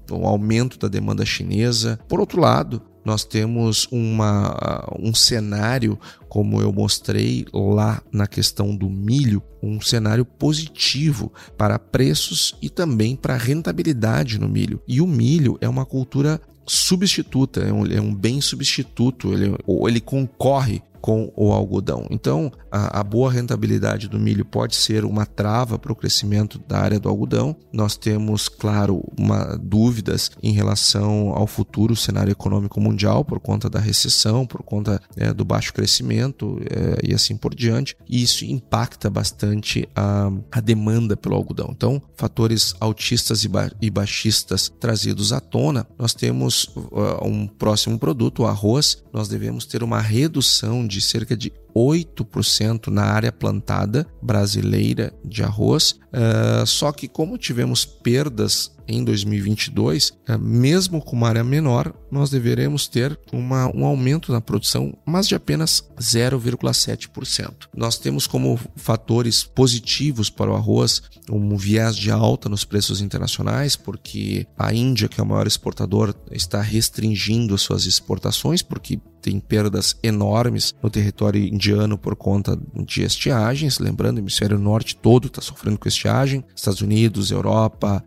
o 0.10 0.26
aumento 0.26 0.78
da 0.78 0.88
demanda 0.88 1.26
chinesa. 1.26 2.00
Por 2.08 2.20
outro 2.20 2.39
lado, 2.39 2.82
nós 3.04 3.24
temos 3.24 3.88
uma, 3.92 4.88
um 5.00 5.14
cenário, 5.14 5.98
como 6.30 6.62
eu 6.62 6.72
mostrei 6.72 7.46
lá 7.54 8.02
na 8.12 8.28
questão 8.28 8.76
do 8.76 8.90
milho, 8.90 9.42
um 9.62 9.82
cenário 9.82 10.26
positivo 10.26 11.32
para 11.58 11.80
preços 11.80 12.56
e 12.62 12.70
também 12.70 13.16
para 13.16 13.38
rentabilidade 13.38 14.40
no 14.40 14.48
milho. 14.48 14.82
E 14.88 15.02
o 15.02 15.08
milho 15.08 15.58
é 15.62 15.68
uma 15.68 15.86
cultura 15.86 16.40
substituta, 16.66 17.62
é 17.62 17.74
um, 17.74 17.86
é 17.86 18.00
um 18.00 18.14
bem 18.14 18.40
substituto, 18.40 19.34
ele, 19.34 19.56
ele 19.88 20.00
concorre 20.00 20.82
com 21.02 21.32
o 21.36 21.52
algodão. 21.52 22.06
Então, 22.12 22.52
a, 22.71 23.01
a, 23.01 23.03
boa 23.03 23.31
rentabilidade 23.31 24.07
do 24.07 24.19
milho 24.19 24.45
pode 24.45 24.75
ser 24.75 25.03
uma 25.03 25.25
trava 25.25 25.77
para 25.77 25.91
o 25.91 25.95
crescimento 25.95 26.60
da 26.67 26.79
área 26.79 26.99
do 26.99 27.10
algodão. 27.10 27.55
Nós 27.73 27.97
temos, 27.97 28.47
claro, 28.47 29.03
uma, 29.17 29.57
dúvidas 29.62 30.31
em 30.41 30.53
relação 30.53 31.34
ao 31.36 31.45
futuro 31.45 31.95
cenário 31.95 32.31
econômico 32.31 32.79
mundial 32.79 33.25
por 33.25 33.39
conta 33.39 33.69
da 33.69 33.79
recessão, 33.79 34.45
por 34.45 34.63
conta 34.63 35.01
é, 35.17 35.34
do 35.34 35.43
baixo 35.43 35.73
crescimento 35.73 36.62
é, 36.69 37.10
e 37.10 37.13
assim 37.13 37.36
por 37.36 37.53
diante. 37.53 37.95
E 38.07 38.21
isso 38.21 38.45
impacta 38.45 39.10
bastante 39.10 39.88
a, 39.95 40.31
a 40.51 40.60
demanda 40.62 41.17
pelo 41.17 41.36
algodão. 41.36 41.69
Então, 41.71 42.01
fatores 42.15 42.73
altistas 42.79 43.43
e, 43.43 43.47
ba 43.47 43.69
e 43.81 43.89
baixistas 43.89 44.71
trazidos 44.79 45.34
à 45.34 45.39
tona, 45.39 45.86
nós 45.97 46.13
temos 46.13 46.65
uh, 46.75 47.25
um 47.25 47.47
próximo 47.47 47.99
produto, 47.99 48.43
o 48.43 48.47
arroz. 48.47 49.03
Nós 49.12 49.27
devemos 49.27 49.65
ter 49.65 49.84
uma 49.84 49.99
redução 49.99 50.88
de 50.88 51.01
cerca 51.01 51.36
de 51.36 51.51
8% 51.75 52.88
na 52.88 53.03
área 53.03 53.31
plantada 53.31 54.07
brasileira 54.21 55.13
de 55.23 55.43
arroz. 55.43 55.99
Uh, 56.12 56.65
só 56.65 56.91
que, 56.91 57.07
como 57.07 57.38
tivemos 57.38 57.86
perdas 57.86 58.75
em 58.88 59.04
2022, 59.04 60.10
uh, 60.10 60.38
mesmo 60.39 61.02
com 61.02 61.15
uma 61.15 61.30
área 61.30 61.44
menor, 61.44 61.94
nós 62.12 62.30
deveremos 62.30 62.88
ter 62.88 63.17
uma, 63.32 63.67
um 63.76 63.86
aumento 63.86 64.32
na 64.32 64.41
produção, 64.41 64.94
mas 65.06 65.28
de 65.28 65.36
apenas 65.36 65.84
0,7%. 66.00 67.67
Nós 67.76 67.98
temos 67.98 68.28
como 68.28 68.60
fatores 68.76 69.44
positivos 69.44 70.30
para 70.30 70.52
o 70.52 70.56
arroz 70.56 71.02
um 71.30 71.56
viés 71.56 71.96
de 71.96 72.12
alta 72.12 72.50
nos 72.50 72.65
preços 72.65 73.02
internacionais, 73.02 73.76
porque 73.76 74.46
a 74.58 74.74
Índia, 74.74 75.08
que 75.08 75.20
é 75.20 75.24
o 75.24 75.28
maior 75.28 75.48
exportador, 75.48 76.13
está 76.32 76.62
restringindo 76.62 77.56
as 77.56 77.62
suas 77.62 77.86
exportações, 77.86 78.62
porque 78.62 79.00
tem 79.22 79.39
perdas 79.39 79.96
enormes 80.02 80.74
no 80.82 80.89
território 80.89 81.41
indiano 81.41 81.98
por 81.98 82.15
conta 82.15 82.60
de 82.74 83.04
estiagens. 83.04 83.80
Lembrando, 83.80 84.17
o 84.17 84.22
hemisfério 84.22 84.58
norte 84.58 84.96
todo 84.96 85.28
está 85.28 85.41
sofrendo 85.41 85.78
com 85.78 85.88
estiagem. 85.88 86.44
Estados 86.56 86.82
Unidos, 86.82 87.30
Europa, 87.32 88.04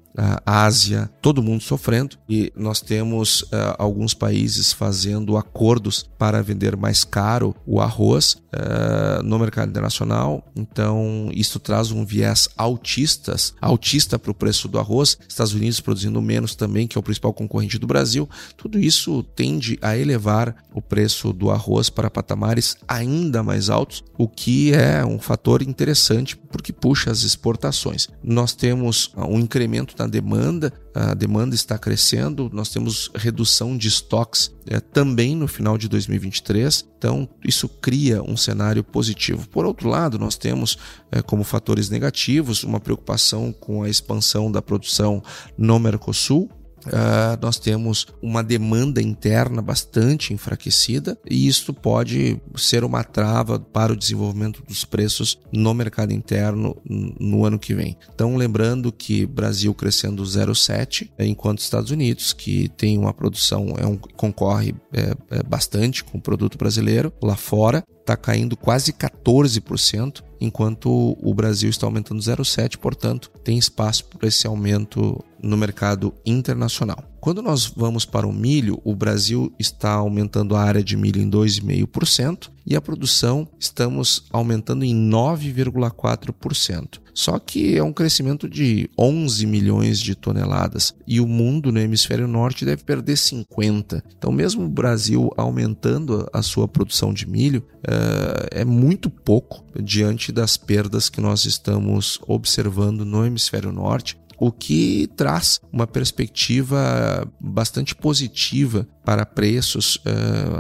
Ásia, 0.65 1.11
todo 1.21 1.43
mundo 1.43 1.63
sofrendo. 1.63 2.17
E 2.29 2.53
nós 2.57 2.81
temos 2.81 3.43
uh, 3.43 3.75
alguns 3.79 4.15
países 4.15 4.73
fazendo 4.73 5.37
acordos 5.37 6.09
para 6.19 6.43
vender 6.43 6.77
mais 6.77 7.05
caro 7.05 7.55
o 7.67 7.81
arroz 7.81 8.37
uh, 8.55 9.23
no 9.23 9.39
mercado 9.39 9.69
internacional. 9.69 10.45
Então, 10.57 11.29
isso 11.33 11.59
traz 11.59 11.91
um 11.91 12.05
viés 12.05 12.49
altistas, 12.57 13.55
altista 13.61 14.19
para 14.19 14.31
o 14.31 14.35
preço 14.35 14.69
do 14.69 14.79
arroz. 14.79 15.19
Estados 15.29 15.53
Unidos 15.53 15.81
produzindo 15.81 16.21
menos 16.23 16.55
também, 16.55 16.87
que 16.87 16.97
é 16.97 17.01
o 17.01 17.03
principal 17.03 17.33
concorrente 17.33 17.79
do 17.79 17.87
Brasil. 17.87 18.29
Tudo 18.57 18.79
isso 18.79 19.23
tende 19.35 19.79
a 19.83 19.97
elevar 19.97 20.55
o 20.73 20.81
preço 20.81 21.33
do 21.33 21.51
arroz 21.51 21.91
para 21.91 22.11
patamares 22.11 22.77
ainda 22.89 23.43
mais 23.43 23.69
altos, 23.71 24.03
o 24.17 24.29
que 24.29 24.73
é 24.73 25.05
um 25.05 25.19
fator 25.19 25.63
interessante 25.63 26.37
porque 26.37 26.73
puxa 26.73 27.11
as 27.11 27.23
exportações. 27.23 28.09
Nós 28.23 28.55
temos 28.55 29.11
um 29.17 29.41
incremento 29.41 29.95
na 29.99 30.07
demanda, 30.07 30.54
a 30.95 31.15
demanda 31.15 31.55
está 31.55 31.79
crescendo, 31.79 32.51
nós 32.53 32.69
temos 32.69 33.11
redução 33.15 33.77
de 33.77 33.89
estoques 33.89 34.55
é, 34.67 34.81
também 34.81 35.35
no 35.35 35.49
final 35.49 35.77
de 35.77 35.89
2023, 35.89 36.87
então 36.99 37.29
isso 37.45 37.69
cria 37.69 38.23
um 38.23 38.37
cenário 38.37 38.83
positivo. 38.83 39.49
Por 39.49 39.65
outro 39.65 39.89
lado, 39.89 40.19
nós 40.19 40.37
temos 40.37 40.79
é, 41.11 41.23
como 41.23 41.45
fatores 41.45 41.89
negativos 41.89 42.65
uma 42.65 42.81
preocupação 42.81 43.53
com 43.53 43.83
a 43.83 43.89
expansão 43.89 44.51
da 44.51 44.63
produção 44.63 45.23
no 45.57 45.79
Mercosul, 45.79 46.51
Uh, 46.87 47.39
nós 47.41 47.59
temos 47.59 48.07
uma 48.21 48.43
demanda 48.43 49.01
interna 49.01 49.63
bastante 49.63 50.33
enfraquecida 50.33 51.19
e 51.29 51.47
isso 51.47 51.73
pode 51.73 52.41
ser 52.57 52.85
uma 52.85 53.03
trava 53.03 53.59
para 53.59 53.93
o 53.93 53.97
desenvolvimento 53.97 54.63
dos 54.67 54.85
preços 54.85 55.39
no 55.53 55.73
mercado 55.75 56.13
interno 56.13 56.77
no 56.85 57.45
ano 57.45 57.59
que 57.59 57.75
vem. 57.75 57.97
Então, 58.15 58.37
lembrando 58.37 58.93
que 58.93 59.27
Brasil 59.27 59.75
crescendo 59.75 60.23
0,7, 60.23 61.11
enquanto 61.19 61.61
Estados 61.61 61.91
Unidos, 61.91 62.33
que 62.33 62.69
tem 62.71 62.99
uma 62.99 63.13
produção, 63.13 63.75
é 63.79 63.87
um, 63.87 63.97
concorre 63.97 64.75
é, 64.93 65.15
é 65.31 65.43
bastante 65.43 66.05
com 66.05 66.19
o 66.19 66.21
produto 66.21 66.59
brasileiro 66.59 67.13
lá 67.23 67.37
fora, 67.37 67.85
está 68.01 68.17
caindo 68.17 68.57
quase 68.57 68.93
14%, 68.93 70.23
enquanto 70.41 71.17
o 71.21 71.35
Brasil 71.35 71.71
está 71.71 71.87
aumentando 71.87 72.21
0,7%, 72.21 72.77
portanto, 72.77 73.31
tem 73.43 73.57
espaço 73.57 74.05
para 74.05 74.29
esse 74.29 74.47
aumento 74.47 75.25
no 75.45 75.57
mercado 75.57 76.13
internacional. 76.25 77.05
Quando 77.21 77.41
nós 77.41 77.73
vamos 77.75 78.05
para 78.05 78.27
o 78.27 78.33
milho, 78.33 78.83
o 78.85 78.95
Brasil 78.95 79.51
está 79.59 79.93
aumentando 79.93 80.55
a 80.55 80.63
área 80.63 80.85
de 80.85 80.95
milho 80.95 81.23
em 81.23 81.31
2,5% 81.31 82.51
e 82.67 82.77
a 82.77 82.83
produção 82.83 83.49
estamos 83.59 84.27
aumentando 84.31 84.85
em 84.85 84.95
9,4%. 84.95 87.05
Só 87.15 87.39
que 87.39 87.77
é 87.77 87.83
um 87.83 87.93
crescimento 87.93 88.49
de 88.49 88.91
11 88.99 89.47
milhões 89.47 90.01
de 90.01 90.15
toneladas 90.15 90.93
e 91.07 91.21
o 91.21 91.27
mundo 91.27 91.71
no 91.71 91.79
hemisfério 91.79 92.27
norte 92.27 92.65
deve 92.65 92.83
perder 92.83 93.17
50. 93.17 94.03
Então, 94.19 94.33
mesmo 94.33 94.65
o 94.65 94.69
Brasil 94.69 95.31
aumentando 95.37 96.29
a 96.33 96.43
sua 96.43 96.67
produção 96.67 97.15
de 97.15 97.27
milho, 97.27 97.65
é, 97.87 98.61
é 98.61 98.65
muito 98.65 99.09
pouco 99.09 99.65
diante 99.81 100.33
das 100.33 100.57
perdas 100.57 101.09
que 101.09 101.21
nós 101.21 101.47
estamos 101.47 102.19
observando 102.27 103.05
no 103.05 103.25
hemisfério 103.25 103.73
norte 103.73 104.19
o 104.39 104.51
que 104.51 105.09
traz 105.17 105.61
uma 105.73 105.87
perspectiva 105.87 107.27
bastante 107.41 107.95
positiva 107.95 108.87
para 109.05 109.27
preços 109.27 109.97
uh, 109.97 110.01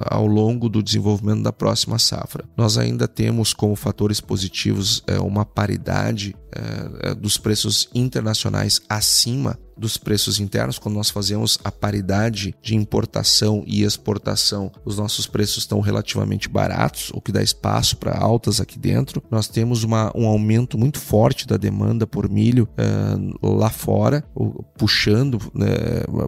ao 0.07 0.26
longo 0.26 0.68
do 0.68 0.83
desenvolvimento 0.83 1.42
da 1.42 1.52
próxima 1.52 1.98
safra. 1.98 2.44
Nós 2.57 2.76
ainda 2.76 3.09
temos 3.09 3.52
como 3.52 3.74
fatores 3.74 4.20
positivos 4.20 4.98
uh, 4.98 5.24
uma 5.24 5.44
paridade 5.44 6.37
uh, 6.54 7.14
dos 7.14 7.38
preços 7.38 7.88
internacionais 7.94 8.80
acima 8.88 9.59
dos 9.76 9.96
preços 9.96 10.38
internos, 10.38 10.78
quando 10.78 10.94
nós 10.94 11.11
fazemos 11.11 11.59
a 11.64 11.70
paridade 11.70 12.54
de 12.62 12.76
importação 12.76 13.64
e 13.66 13.83
exportação, 13.83 14.70
os 14.85 14.96
nossos 14.96 15.26
preços 15.26 15.59
estão 15.59 15.80
relativamente 15.80 16.48
baratos, 16.48 17.11
o 17.12 17.20
que 17.20 17.33
dá 17.33 17.42
espaço 17.42 17.96
para 17.96 18.16
altas 18.16 18.61
aqui 18.61 18.78
dentro. 18.78 19.22
Nós 19.30 19.48
temos 19.48 19.83
uma, 19.83 20.12
um 20.14 20.26
aumento 20.26 20.78
muito 20.78 21.00
forte 21.00 21.46
da 21.46 21.57
demanda 21.57 22.07
por 22.07 22.30
milho 22.30 22.68
lá 23.42 23.70
fora, 23.70 24.24
puxando 24.78 25.40
né, 25.52 25.66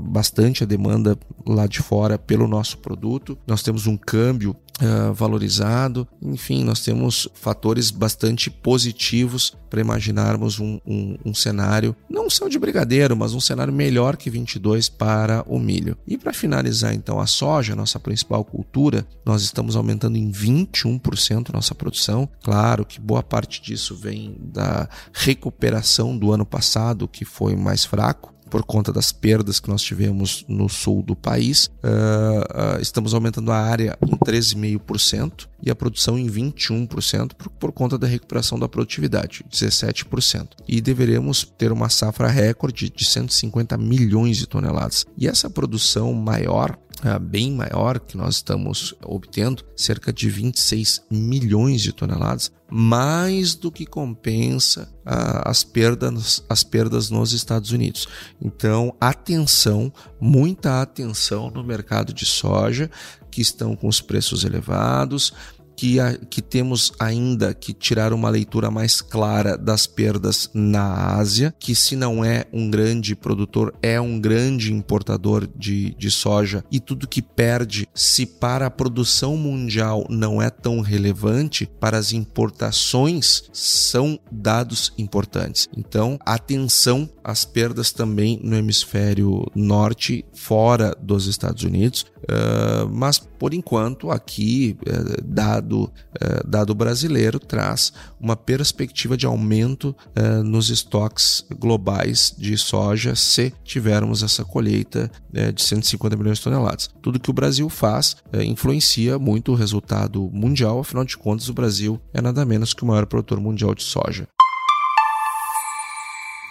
bastante 0.02 0.64
a 0.64 0.66
demanda 0.66 1.16
lá 1.46 1.66
de 1.66 1.80
fora 1.80 2.05
pelo 2.16 2.46
nosso 2.46 2.78
produto. 2.78 3.36
Nós 3.46 3.62
temos 3.62 3.86
um 3.86 3.96
câmbio 3.96 4.56
uh, 4.80 5.12
valorizado, 5.12 6.06
enfim, 6.22 6.64
nós 6.64 6.80
temos 6.80 7.28
fatores 7.34 7.90
bastante 7.90 8.50
positivos 8.50 9.56
para 9.68 9.80
imaginarmos 9.80 10.60
um, 10.60 10.78
um, 10.86 11.16
um, 11.24 11.34
cenário, 11.34 11.94
não 12.08 12.30
céu 12.30 12.48
de 12.48 12.58
brigadeiro, 12.58 13.16
mas 13.16 13.34
um 13.34 13.40
cenário 13.40 13.72
melhor 13.72 14.16
que 14.16 14.30
22 14.30 14.88
para 14.88 15.44
o 15.46 15.58
milho. 15.58 15.96
E 16.06 16.16
para 16.16 16.32
finalizar 16.32 16.94
então 16.94 17.20
a 17.20 17.26
soja, 17.26 17.74
nossa 17.74 17.98
principal 17.98 18.44
cultura, 18.44 19.06
nós 19.24 19.42
estamos 19.42 19.76
aumentando 19.76 20.16
em 20.16 20.30
21% 20.30 21.52
nossa 21.52 21.74
produção. 21.74 22.28
Claro 22.42 22.84
que 22.84 23.00
boa 23.00 23.22
parte 23.22 23.60
disso 23.60 23.96
vem 23.96 24.36
da 24.40 24.88
recuperação 25.12 26.16
do 26.16 26.32
ano 26.32 26.46
passado, 26.46 27.08
que 27.08 27.24
foi 27.24 27.56
mais 27.56 27.84
fraco, 27.84 28.35
por 28.50 28.64
conta 28.64 28.92
das 28.92 29.12
perdas 29.12 29.60
que 29.60 29.68
nós 29.68 29.82
tivemos 29.82 30.44
no 30.48 30.68
sul 30.68 31.02
do 31.02 31.16
país. 31.16 31.66
Uh, 31.66 32.76
uh, 32.76 32.80
estamos 32.80 33.14
aumentando 33.14 33.50
a 33.50 33.58
área 33.58 33.98
em 34.02 34.16
13,5% 34.16 35.48
e 35.62 35.70
a 35.70 35.74
produção 35.74 36.18
em 36.18 36.26
21% 36.28 37.34
por, 37.34 37.50
por 37.50 37.72
conta 37.72 37.98
da 37.98 38.06
recuperação 38.06 38.58
da 38.58 38.68
produtividade, 38.68 39.44
17%. 39.50 40.48
E 40.68 40.80
deveremos 40.80 41.44
ter 41.56 41.72
uma 41.72 41.88
safra 41.88 42.28
recorde 42.28 42.90
de 42.90 43.04
150 43.04 43.76
milhões 43.76 44.36
de 44.36 44.46
toneladas. 44.46 45.04
E 45.16 45.26
essa 45.26 45.50
produção 45.50 46.12
maior 46.12 46.78
bem 47.20 47.52
maior 47.52 48.00
que 48.00 48.16
nós 48.16 48.36
estamos 48.36 48.94
obtendo, 49.04 49.62
cerca 49.76 50.12
de 50.12 50.28
26 50.28 51.04
milhões 51.10 51.82
de 51.82 51.92
toneladas, 51.92 52.50
mais 52.70 53.54
do 53.54 53.70
que 53.70 53.86
compensa 53.86 54.88
uh, 55.06 55.42
as, 55.44 55.62
perdas, 55.62 56.44
as 56.48 56.62
perdas 56.62 57.10
nos 57.10 57.32
Estados 57.32 57.70
Unidos. 57.70 58.08
Então, 58.40 58.94
atenção, 59.00 59.92
muita 60.20 60.80
atenção 60.82 61.50
no 61.50 61.62
mercado 61.62 62.12
de 62.12 62.24
soja, 62.24 62.90
que 63.30 63.40
estão 63.42 63.76
com 63.76 63.86
os 63.86 64.00
preços 64.00 64.44
elevados, 64.44 65.32
que, 65.76 66.00
a, 66.00 66.16
que 66.16 66.40
temos 66.40 66.92
ainda 66.98 67.52
que 67.52 67.72
tirar 67.72 68.12
uma 68.12 68.30
leitura 68.30 68.70
mais 68.70 69.00
clara 69.00 69.56
das 69.56 69.86
perdas 69.86 70.50
na 70.54 71.16
Ásia, 71.16 71.54
que 71.58 71.74
se 71.74 71.94
não 71.94 72.24
é 72.24 72.46
um 72.52 72.70
grande 72.70 73.14
produtor, 73.14 73.74
é 73.82 74.00
um 74.00 74.18
grande 74.18 74.72
importador 74.72 75.46
de, 75.54 75.94
de 75.94 76.10
soja, 76.10 76.64
e 76.70 76.80
tudo 76.80 77.06
que 77.06 77.20
perde, 77.20 77.86
se 77.94 78.24
para 78.24 78.66
a 78.66 78.70
produção 78.70 79.36
mundial 79.36 80.06
não 80.08 80.40
é 80.40 80.48
tão 80.48 80.80
relevante, 80.80 81.66
para 81.78 81.98
as 81.98 82.12
importações 82.12 83.44
são 83.52 84.18
dados 84.30 84.92
importantes. 84.96 85.68
Então, 85.76 86.18
atenção 86.24 87.08
às 87.26 87.44
perdas 87.44 87.90
também 87.90 88.38
no 88.40 88.54
hemisfério 88.54 89.44
norte, 89.52 90.24
fora 90.32 90.96
dos 91.02 91.26
Estados 91.26 91.64
Unidos, 91.64 92.06
uh, 92.22 92.88
mas 92.88 93.18
por 93.18 93.52
enquanto 93.52 94.12
aqui, 94.12 94.78
uh, 94.86 95.24
dado 95.24 95.92
eh, 96.20 96.42
dado 96.46 96.74
brasileiro 96.74 97.38
traz 97.38 97.92
uma 98.20 98.36
perspectiva 98.36 99.16
de 99.16 99.26
aumento 99.26 99.94
eh, 100.14 100.42
nos 100.42 100.70
estoques 100.70 101.44
globais 101.58 102.34
de 102.38 102.56
soja 102.56 103.14
se 103.14 103.52
tivermos 103.64 104.22
essa 104.22 104.44
colheita 104.44 105.10
de 105.54 105.62
150 105.62 106.16
milhões 106.16 106.38
de 106.38 106.44
toneladas. 106.44 106.88
Tudo 107.02 107.20
que 107.20 107.30
o 107.30 107.34
Brasil 107.34 107.68
faz 107.68 108.16
influencia 108.32 109.18
muito 109.18 109.52
o 109.52 109.54
resultado 109.54 110.30
mundial, 110.32 110.80
afinal 110.80 111.04
de 111.04 111.16
contas, 111.16 111.48
o 111.48 111.54
Brasil 111.54 112.00
é 112.14 112.22
nada 112.22 112.44
menos 112.44 112.72
que 112.72 112.82
o 112.82 112.86
maior 112.86 113.06
produtor 113.06 113.40
mundial 113.40 113.74
de 113.74 113.82
soja. 113.82 114.26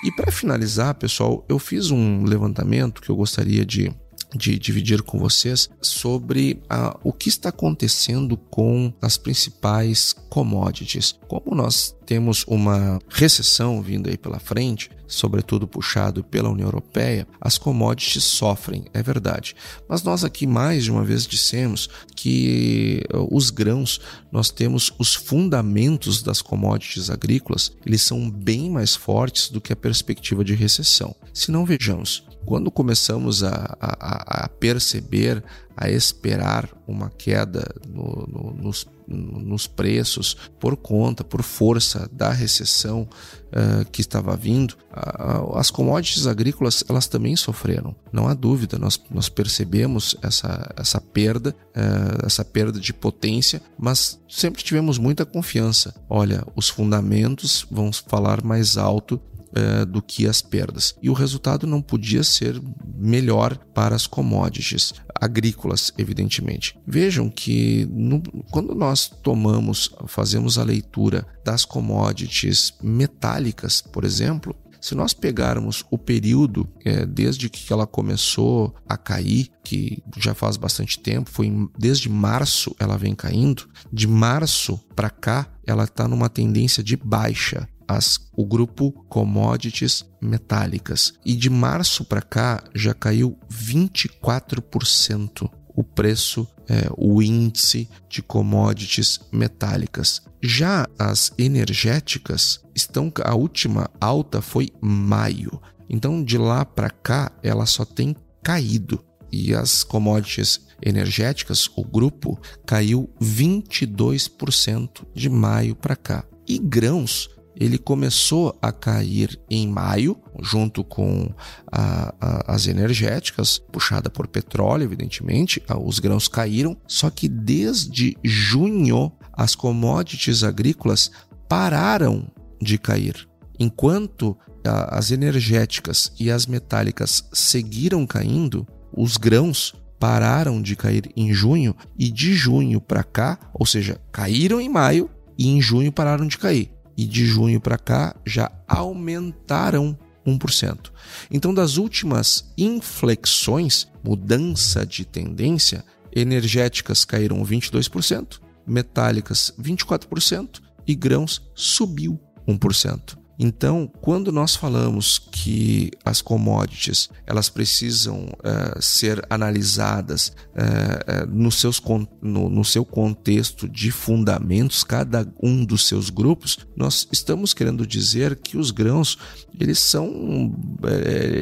E 0.06 0.12
para 0.12 0.32
finalizar, 0.32 0.94
pessoal, 0.94 1.44
eu 1.50 1.58
fiz 1.58 1.89
um 1.89 2.24
levantamento 2.26 3.02
que 3.02 3.10
eu 3.10 3.15
gostaria 3.15 3.65
de 3.65 3.91
de 4.36 4.60
dividir 4.60 5.02
com 5.02 5.18
vocês 5.18 5.70
sobre 5.82 6.62
ah, 6.70 7.00
o 7.04 7.13
que 7.13 7.30
está 7.30 7.50
acontecendo 7.50 8.36
com 8.36 8.94
as 9.02 9.18
principais 9.18 10.13
commodities. 10.30 11.18
Como 11.28 11.56
nós 11.56 11.96
temos 12.06 12.44
uma 12.46 13.00
recessão 13.10 13.82
vindo 13.82 14.10
aí 14.10 14.18
pela 14.18 14.39
frente, 14.39 14.89
sobretudo 15.08 15.68
puxado 15.68 16.24
pela 16.24 16.50
União 16.50 16.68
Europeia, 16.68 17.28
as 17.39 17.58
commodities 17.58 18.24
sofrem, 18.24 18.86
é 18.94 19.02
verdade. 19.02 19.56
Mas 19.88 20.04
nós 20.04 20.24
aqui 20.24 20.46
mais 20.48 20.84
de 20.84 20.91
uma 20.91 21.04
vez 21.04 21.26
dissemos 21.26 21.89
que 22.15 23.04
ah, 23.13 23.26
os 23.32 23.50
grãos, 23.50 24.00
nós 24.32 24.50
temos 24.50 24.91
os 24.98 25.13
fundamentos 25.13 26.22
das 26.22 26.41
commodities 26.41 27.10
agrícolas, 27.10 27.72
eles 27.86 28.02
são 28.02 28.30
bem 28.30 28.70
mais 28.70 28.96
fortes 28.96 29.50
do 29.50 29.62
que 29.62 29.74
a 29.74 29.76
perspectiva 29.76 30.44
de 30.44 30.56
recessão. 30.56 31.15
Se 31.34 31.52
não 31.52 31.65
vejamos, 31.65 32.24
quando 32.45 32.69
começamos 32.69 33.43
a, 33.43 33.75
a, 33.79 34.45
a 34.45 34.49
perceber, 34.49 35.43
a 35.75 35.89
esperar 35.89 36.69
uma 36.88 37.10
queda 37.10 37.67
no, 37.88 38.27
no, 38.27 38.53
nos, 38.53 38.88
nos, 39.08 39.67
preços 39.67 40.38
por 40.60 40.77
conta, 40.77 41.23
por 41.23 41.41
força 41.43 42.10
da 42.12 42.31
recessão 42.31 43.01
uh, 43.47 43.86
que 43.91 44.01
estava 44.01 44.36
vindo, 44.38 44.75
uh, 44.91 45.58
as 45.58 45.69
commodities 45.69 46.27
agrícolas 46.27 46.84
elas 46.88 47.08
também 47.08 47.36
sofreram. 47.36 47.95
Não 48.12 48.27
há 48.27 48.34
dúvida, 48.34 48.77
nós, 48.77 49.01
nós 49.10 49.27
percebemos 49.27 50.15
essa, 50.21 50.73
essa 50.77 51.01
perda, 51.01 51.55
uh, 51.75 52.25
essa 52.25 52.45
perda 52.45 52.79
de 52.79 52.93
potência, 52.93 53.62
mas 53.77 54.19
sempre 54.29 54.63
tivemos 54.63 54.97
muita 54.97 55.25
confiança. 55.25 55.93
Olha, 56.10 56.43
os 56.55 56.69
fundamentos 56.69 57.65
vão 57.69 57.91
falar 57.91 58.43
mais 58.43 58.77
alto 58.77 59.19
é, 59.56 59.86
do 59.86 60.02
que 60.02 60.28
as 60.28 60.41
perdas. 60.41 60.96
E 61.02 61.10
o 61.10 61.13
resultado 61.13 61.65
não 61.65 61.82
podia 61.82 62.24
ser 62.24 62.62
melhor 62.98 63.58
para 63.74 63.96
as 63.96 64.06
commodities 64.06 64.94
agrícolas, 65.20 65.94
evidentemente. 65.98 66.78
Vejam 66.86 67.30
que 67.30 67.88
no, 67.89 68.22
quando 68.52 68.76
nós 68.76 69.08
tomamos, 69.08 69.89
fazemos 70.08 70.58
a 70.58 70.63
leitura 70.63 71.26
das 71.44 71.63
commodities 71.63 72.74
metálicas, 72.82 73.82
por 73.82 74.04
exemplo, 74.04 74.56
se 74.86 74.94
nós 74.94 75.13
pegarmos 75.13 75.84
o 75.89 75.98
período 75.98 76.70
é, 76.86 77.08
desde 77.08 77.50
que 77.50 77.74
ela 77.74 77.88
começou 77.88 78.76
a 78.88 78.96
cair, 78.96 79.50
que 79.63 80.04
já 80.15 80.36
faz 80.36 80.58
bastante 80.58 81.00
tempo, 81.00 81.28
foi 81.32 81.48
em, 81.48 81.68
desde 81.76 82.08
março 82.08 82.76
ela 82.78 82.96
vem 82.96 83.15
caindo, 83.15 83.68
de 83.91 84.08
março 84.08 84.80
para 84.96 85.10
cá 85.10 85.48
ela 85.65 85.86
está 85.86 86.08
numa 86.08 86.30
tendência 86.30 86.84
de 86.84 86.96
baixa 86.96 87.68
as, 87.88 88.19
o 88.34 88.45
grupo 88.45 88.91
commodities 89.10 90.04
metálicas. 90.21 91.13
E 91.26 91.36
de 91.36 91.50
março 91.50 92.04
para 92.06 92.21
cá 92.21 92.63
já 92.74 92.93
caiu 92.93 93.38
24% 93.52 95.50
o 95.76 95.84
preço, 95.84 96.48
é, 96.69 96.88
o 96.98 97.21
índice 97.21 97.89
de 98.10 98.21
commodities 98.21 99.19
metálicas. 99.32 100.21
Já 100.41 100.88
as 100.98 101.34
energéticas 101.38 102.62
estão 102.74 103.12
a 103.24 103.36
última 103.36 103.89
alta 104.00 104.41
foi 104.41 104.69
maio. 104.82 105.62
Então 105.89 106.24
de 106.24 106.38
lá 106.38 106.63
para 106.63 106.89
cá 106.89 107.32
ela 107.43 107.65
só 107.65 107.84
tem 107.84 108.15
caído. 108.41 109.04
E 109.32 109.54
as 109.54 109.84
commodities 109.84 110.62
energéticas, 110.82 111.69
o 111.76 111.84
grupo 111.84 112.39
caiu 112.65 113.10
22% 113.21 115.06
de 115.13 115.30
maio 115.30 115.76
para 115.76 115.95
cá. 115.95 116.24
E 116.48 116.58
grãos 116.58 117.30
ele 117.56 117.78
começou 117.78 118.58
a 118.62 118.72
cair 118.72 119.39
em 119.50 119.68
maio, 119.68 120.18
junto 120.41 120.84
com 120.84 121.30
a, 121.72 122.13
a, 122.20 122.54
as 122.54 122.68
energéticas, 122.68 123.62
puxada 123.72 124.10
por 124.10 124.28
petróleo, 124.28 124.84
evidentemente, 124.84 125.63
os 125.84 126.00
grãos 126.00 126.28
caíram, 126.28 126.78
só 126.88 127.10
que 127.10 127.28
desde 127.28 128.18
junho 128.24 129.12
as 129.34 129.56
commodities 129.56 130.44
agrícolas 130.44 131.12
pararam 131.48 132.28
de 132.62 132.78
cair. 132.78 133.28
Enquanto 133.58 134.38
a, 134.65 134.98
as 134.98 135.12
energéticas 135.12 136.12
e 136.20 136.30
as 136.30 136.46
metálicas 136.46 137.28
seguiram 137.32 138.06
caindo, 138.06 138.68
os 138.91 139.18
grãos 139.18 139.74
pararam 139.98 140.62
de 140.62 140.76
cair 140.76 141.10
em 141.15 141.34
junho. 141.34 141.76
E 141.98 142.12
de 142.12 142.34
junho 142.34 142.82
para 142.82 143.04
cá, 143.04 143.39
ou 143.54 143.65
seja, 143.65 144.00
caíram 144.12 144.60
em 144.60 144.70
maio 144.70 145.10
e 145.38 145.48
em 145.48 145.62
junho 145.62 145.91
pararam 145.91 146.28
de 146.28 146.38
cair 146.38 146.74
e 146.97 147.05
de 147.05 147.25
junho 147.25 147.60
para 147.60 147.77
cá 147.77 148.15
já 148.25 148.51
aumentaram 148.67 149.97
1%. 150.25 150.91
Então, 151.29 151.53
das 151.53 151.77
últimas 151.77 152.51
inflexões, 152.58 153.88
mudança 154.03 154.86
de 154.86 155.05
tendência, 155.05 155.84
energéticas 156.12 157.05
caíram 157.05 157.43
22%, 157.43 158.39
metálicas 158.65 159.53
24% 159.60 160.62
e 160.88 160.95
grãos 160.95 161.41
subiu 161.53 162.19
1%. 162.47 163.24
Então, 163.38 163.89
quando 164.02 164.32
nós 164.32 164.56
falamos 164.56 165.19
que 165.19 165.91
as 166.04 166.21
commodities 166.21 167.10
elas 167.28 167.50
precisam 167.50 168.26
uh, 168.26 168.82
ser 168.82 169.26
analisadas 169.30 170.30
uh, 170.30 171.24
uh, 171.24 171.28
no, 171.28 171.52
seus, 171.52 171.82
no, 172.21 172.50
no, 172.50 172.63
seu 172.63 172.86
contexto 172.86 173.67
de 173.67 173.91
fundamentos, 173.91 174.84
cada 174.84 175.28
um 175.41 175.65
dos 175.65 175.88
seus 175.88 176.10
grupos, 176.10 176.60
nós 176.76 177.08
estamos 177.12 177.54
querendo 177.54 177.86
dizer 177.86 178.38
que 178.38 178.58
os 178.58 178.71
grãos 178.71 179.17
eles 179.60 179.80
são, 179.80 180.54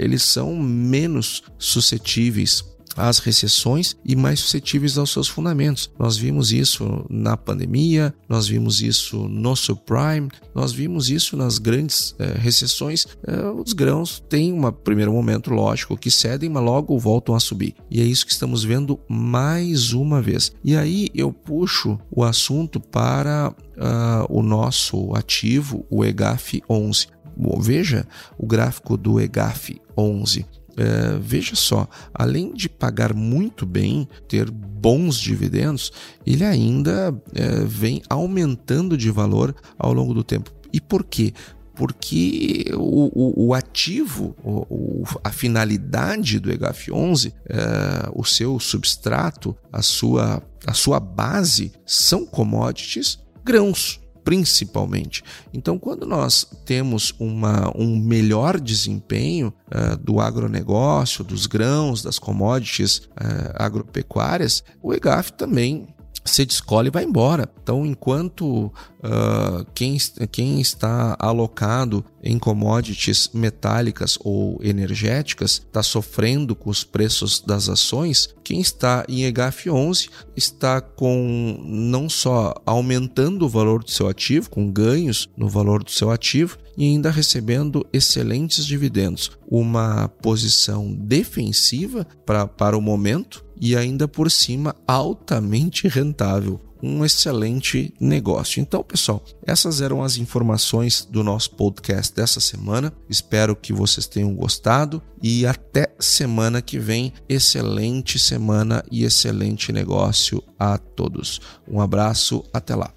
eles 0.01 0.23
são 0.23 0.55
menos 0.55 1.43
suscetíveis 1.57 2.63
às 2.97 3.19
recessões 3.19 3.95
e 4.03 4.15
mais 4.15 4.39
suscetíveis 4.39 4.97
aos 4.97 5.11
seus 5.11 5.27
fundamentos. 5.27 5.89
Nós 5.97 6.17
vimos 6.17 6.51
isso 6.51 7.05
na 7.09 7.35
pandemia, 7.37 8.13
nós 8.27 8.47
vimos 8.47 8.81
isso 8.81 9.27
no 9.27 9.55
subprime, 9.55 10.29
nós 10.53 10.71
vimos 10.71 11.09
isso 11.09 11.35
nas 11.35 11.57
grandes 11.57 12.15
eh, 12.19 12.35
recessões. 12.37 13.05
Eh, 13.25 13.49
os 13.49 13.73
grãos 13.73 14.23
têm 14.29 14.53
um 14.53 14.71
primeiro 14.71 15.11
momento 15.11 15.51
lógico 15.51 15.97
que 15.97 16.11
cedem, 16.11 16.49
mas 16.49 16.63
logo 16.63 16.97
voltam 16.97 17.35
a 17.35 17.39
subir. 17.39 17.75
E 17.89 18.01
é 18.01 18.03
isso 18.03 18.25
que 18.25 18.31
estamos 18.31 18.63
vendo 18.63 18.99
mais 19.07 19.93
uma 19.93 20.21
vez. 20.21 20.51
E 20.63 20.75
aí 20.75 21.09
eu 21.13 21.31
puxo 21.31 21.99
o 22.11 22.23
assunto 22.23 22.79
para 22.79 23.49
uh, 23.49 24.25
o 24.29 24.41
nosso 24.41 25.15
ativo, 25.15 25.85
o 25.89 26.03
EGAF 26.03 26.61
11. 26.69 27.07
Bom, 27.35 27.59
veja 27.59 28.05
o 28.37 28.45
gráfico 28.45 28.95
do 28.95 29.19
EGAF 29.19 29.81
11. 29.97 30.45
É, 30.75 31.17
veja 31.19 31.55
só, 31.55 31.87
além 32.13 32.53
de 32.53 32.67
pagar 32.67 33.13
muito 33.13 33.65
bem, 33.65 34.07
ter 34.27 34.49
bons 34.49 35.19
dividendos, 35.19 35.91
ele 36.25 36.43
ainda 36.43 37.15
é, 37.33 37.63
vem 37.63 38.01
aumentando 38.09 38.97
de 38.97 39.11
valor 39.11 39.55
ao 39.77 39.93
longo 39.93 40.13
do 40.13 40.23
tempo. 40.23 40.51
E 40.71 40.81
por 40.81 41.03
quê? 41.03 41.33
porque 41.75 42.65
o, 42.75 43.09
o, 43.13 43.47
o 43.47 43.53
ativo, 43.53 44.35
o, 44.43 45.03
a 45.23 45.31
finalidade 45.31 46.39
do 46.39 46.51
EGAF11, 46.51 47.33
é, 47.49 48.09
o 48.13 48.23
seu 48.23 48.59
substrato, 48.59 49.55
a 49.71 49.81
sua, 49.81 50.43
a 50.67 50.73
sua 50.73 50.99
base 50.99 51.73
são 51.85 52.25
commodities, 52.25 53.19
grãos 53.43 54.02
principalmente. 54.23 55.23
Então, 55.53 55.77
quando 55.77 56.05
nós 56.05 56.45
temos 56.65 57.13
uma, 57.19 57.71
um 57.75 57.97
melhor 57.97 58.59
desempenho 58.59 59.53
uh, 59.67 59.97
do 59.97 60.19
agronegócio, 60.19 61.23
dos 61.23 61.45
grãos, 61.45 62.01
das 62.01 62.17
commodities 62.17 62.97
uh, 62.97 63.53
agropecuárias, 63.55 64.63
o 64.81 64.93
EGAF 64.93 65.33
também 65.33 65.92
se 66.23 66.45
descola 66.45 66.87
e 66.87 66.91
vai 66.91 67.03
embora. 67.03 67.49
Então, 67.61 67.85
enquanto 67.85 68.65
uh, 68.65 69.65
quem, 69.73 69.97
quem 70.31 70.61
está 70.61 71.15
alocado 71.19 72.03
em 72.23 72.39
commodities 72.39 73.29
metálicas 73.33 74.17
ou 74.23 74.59
energéticas 74.63 75.61
está 75.65 75.83
sofrendo 75.83 76.55
com 76.55 76.69
os 76.69 76.83
preços 76.83 77.41
das 77.41 77.67
ações, 77.67 78.33
quem 78.43 78.61
está 78.61 79.05
em 79.07 79.29
EGAF11 79.29 80.09
está 80.35 80.79
com 80.81 81.57
não 81.63 82.09
só 82.09 82.53
aumentando 82.65 83.45
o 83.45 83.49
valor 83.49 83.83
do 83.83 83.91
seu 83.91 84.07
ativo, 84.07 84.49
com 84.49 84.71
ganhos 84.71 85.29
no 85.35 85.49
valor 85.49 85.83
do 85.83 85.91
seu 85.91 86.11
ativo, 86.11 86.57
e 86.75 86.85
ainda 86.85 87.11
recebendo 87.11 87.85
excelentes 87.93 88.65
dividendos. 88.65 89.31
Uma 89.47 90.07
posição 90.07 90.91
defensiva 90.91 92.07
pra, 92.25 92.47
para 92.47 92.77
o 92.77 92.81
momento 92.81 93.42
e 93.59 93.75
ainda 93.75 94.07
por 94.07 94.29
cima 94.29 94.75
altamente 94.87 95.87
rentável. 95.87 96.59
Um 96.81 97.05
excelente 97.05 97.93
negócio. 97.97 98.59
Então, 98.59 98.83
pessoal, 98.83 99.23
essas 99.47 99.79
eram 99.79 100.03
as 100.03 100.17
informações 100.17 101.07
do 101.09 101.23
nosso 101.23 101.51
podcast 101.51 102.13
dessa 102.13 102.41
semana. 102.41 102.91
Espero 103.09 103.55
que 103.55 103.71
vocês 103.71 104.05
tenham 104.05 104.35
gostado 104.35 105.01
e 105.21 105.45
até 105.45 105.93
semana 105.97 106.61
que 106.61 106.77
vem. 106.77 107.13
Excelente 107.29 108.19
semana 108.19 108.83
e 108.91 109.05
excelente 109.05 109.71
negócio 109.71 110.43
a 110.59 110.77
todos. 110.77 111.39
Um 111.65 111.79
abraço, 111.79 112.43
até 112.51 112.75
lá. 112.75 112.93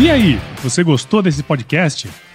E 0.00 0.10
aí, 0.10 0.38
você 0.62 0.84
gostou 0.84 1.22
desse 1.22 1.42
podcast? 1.42 2.08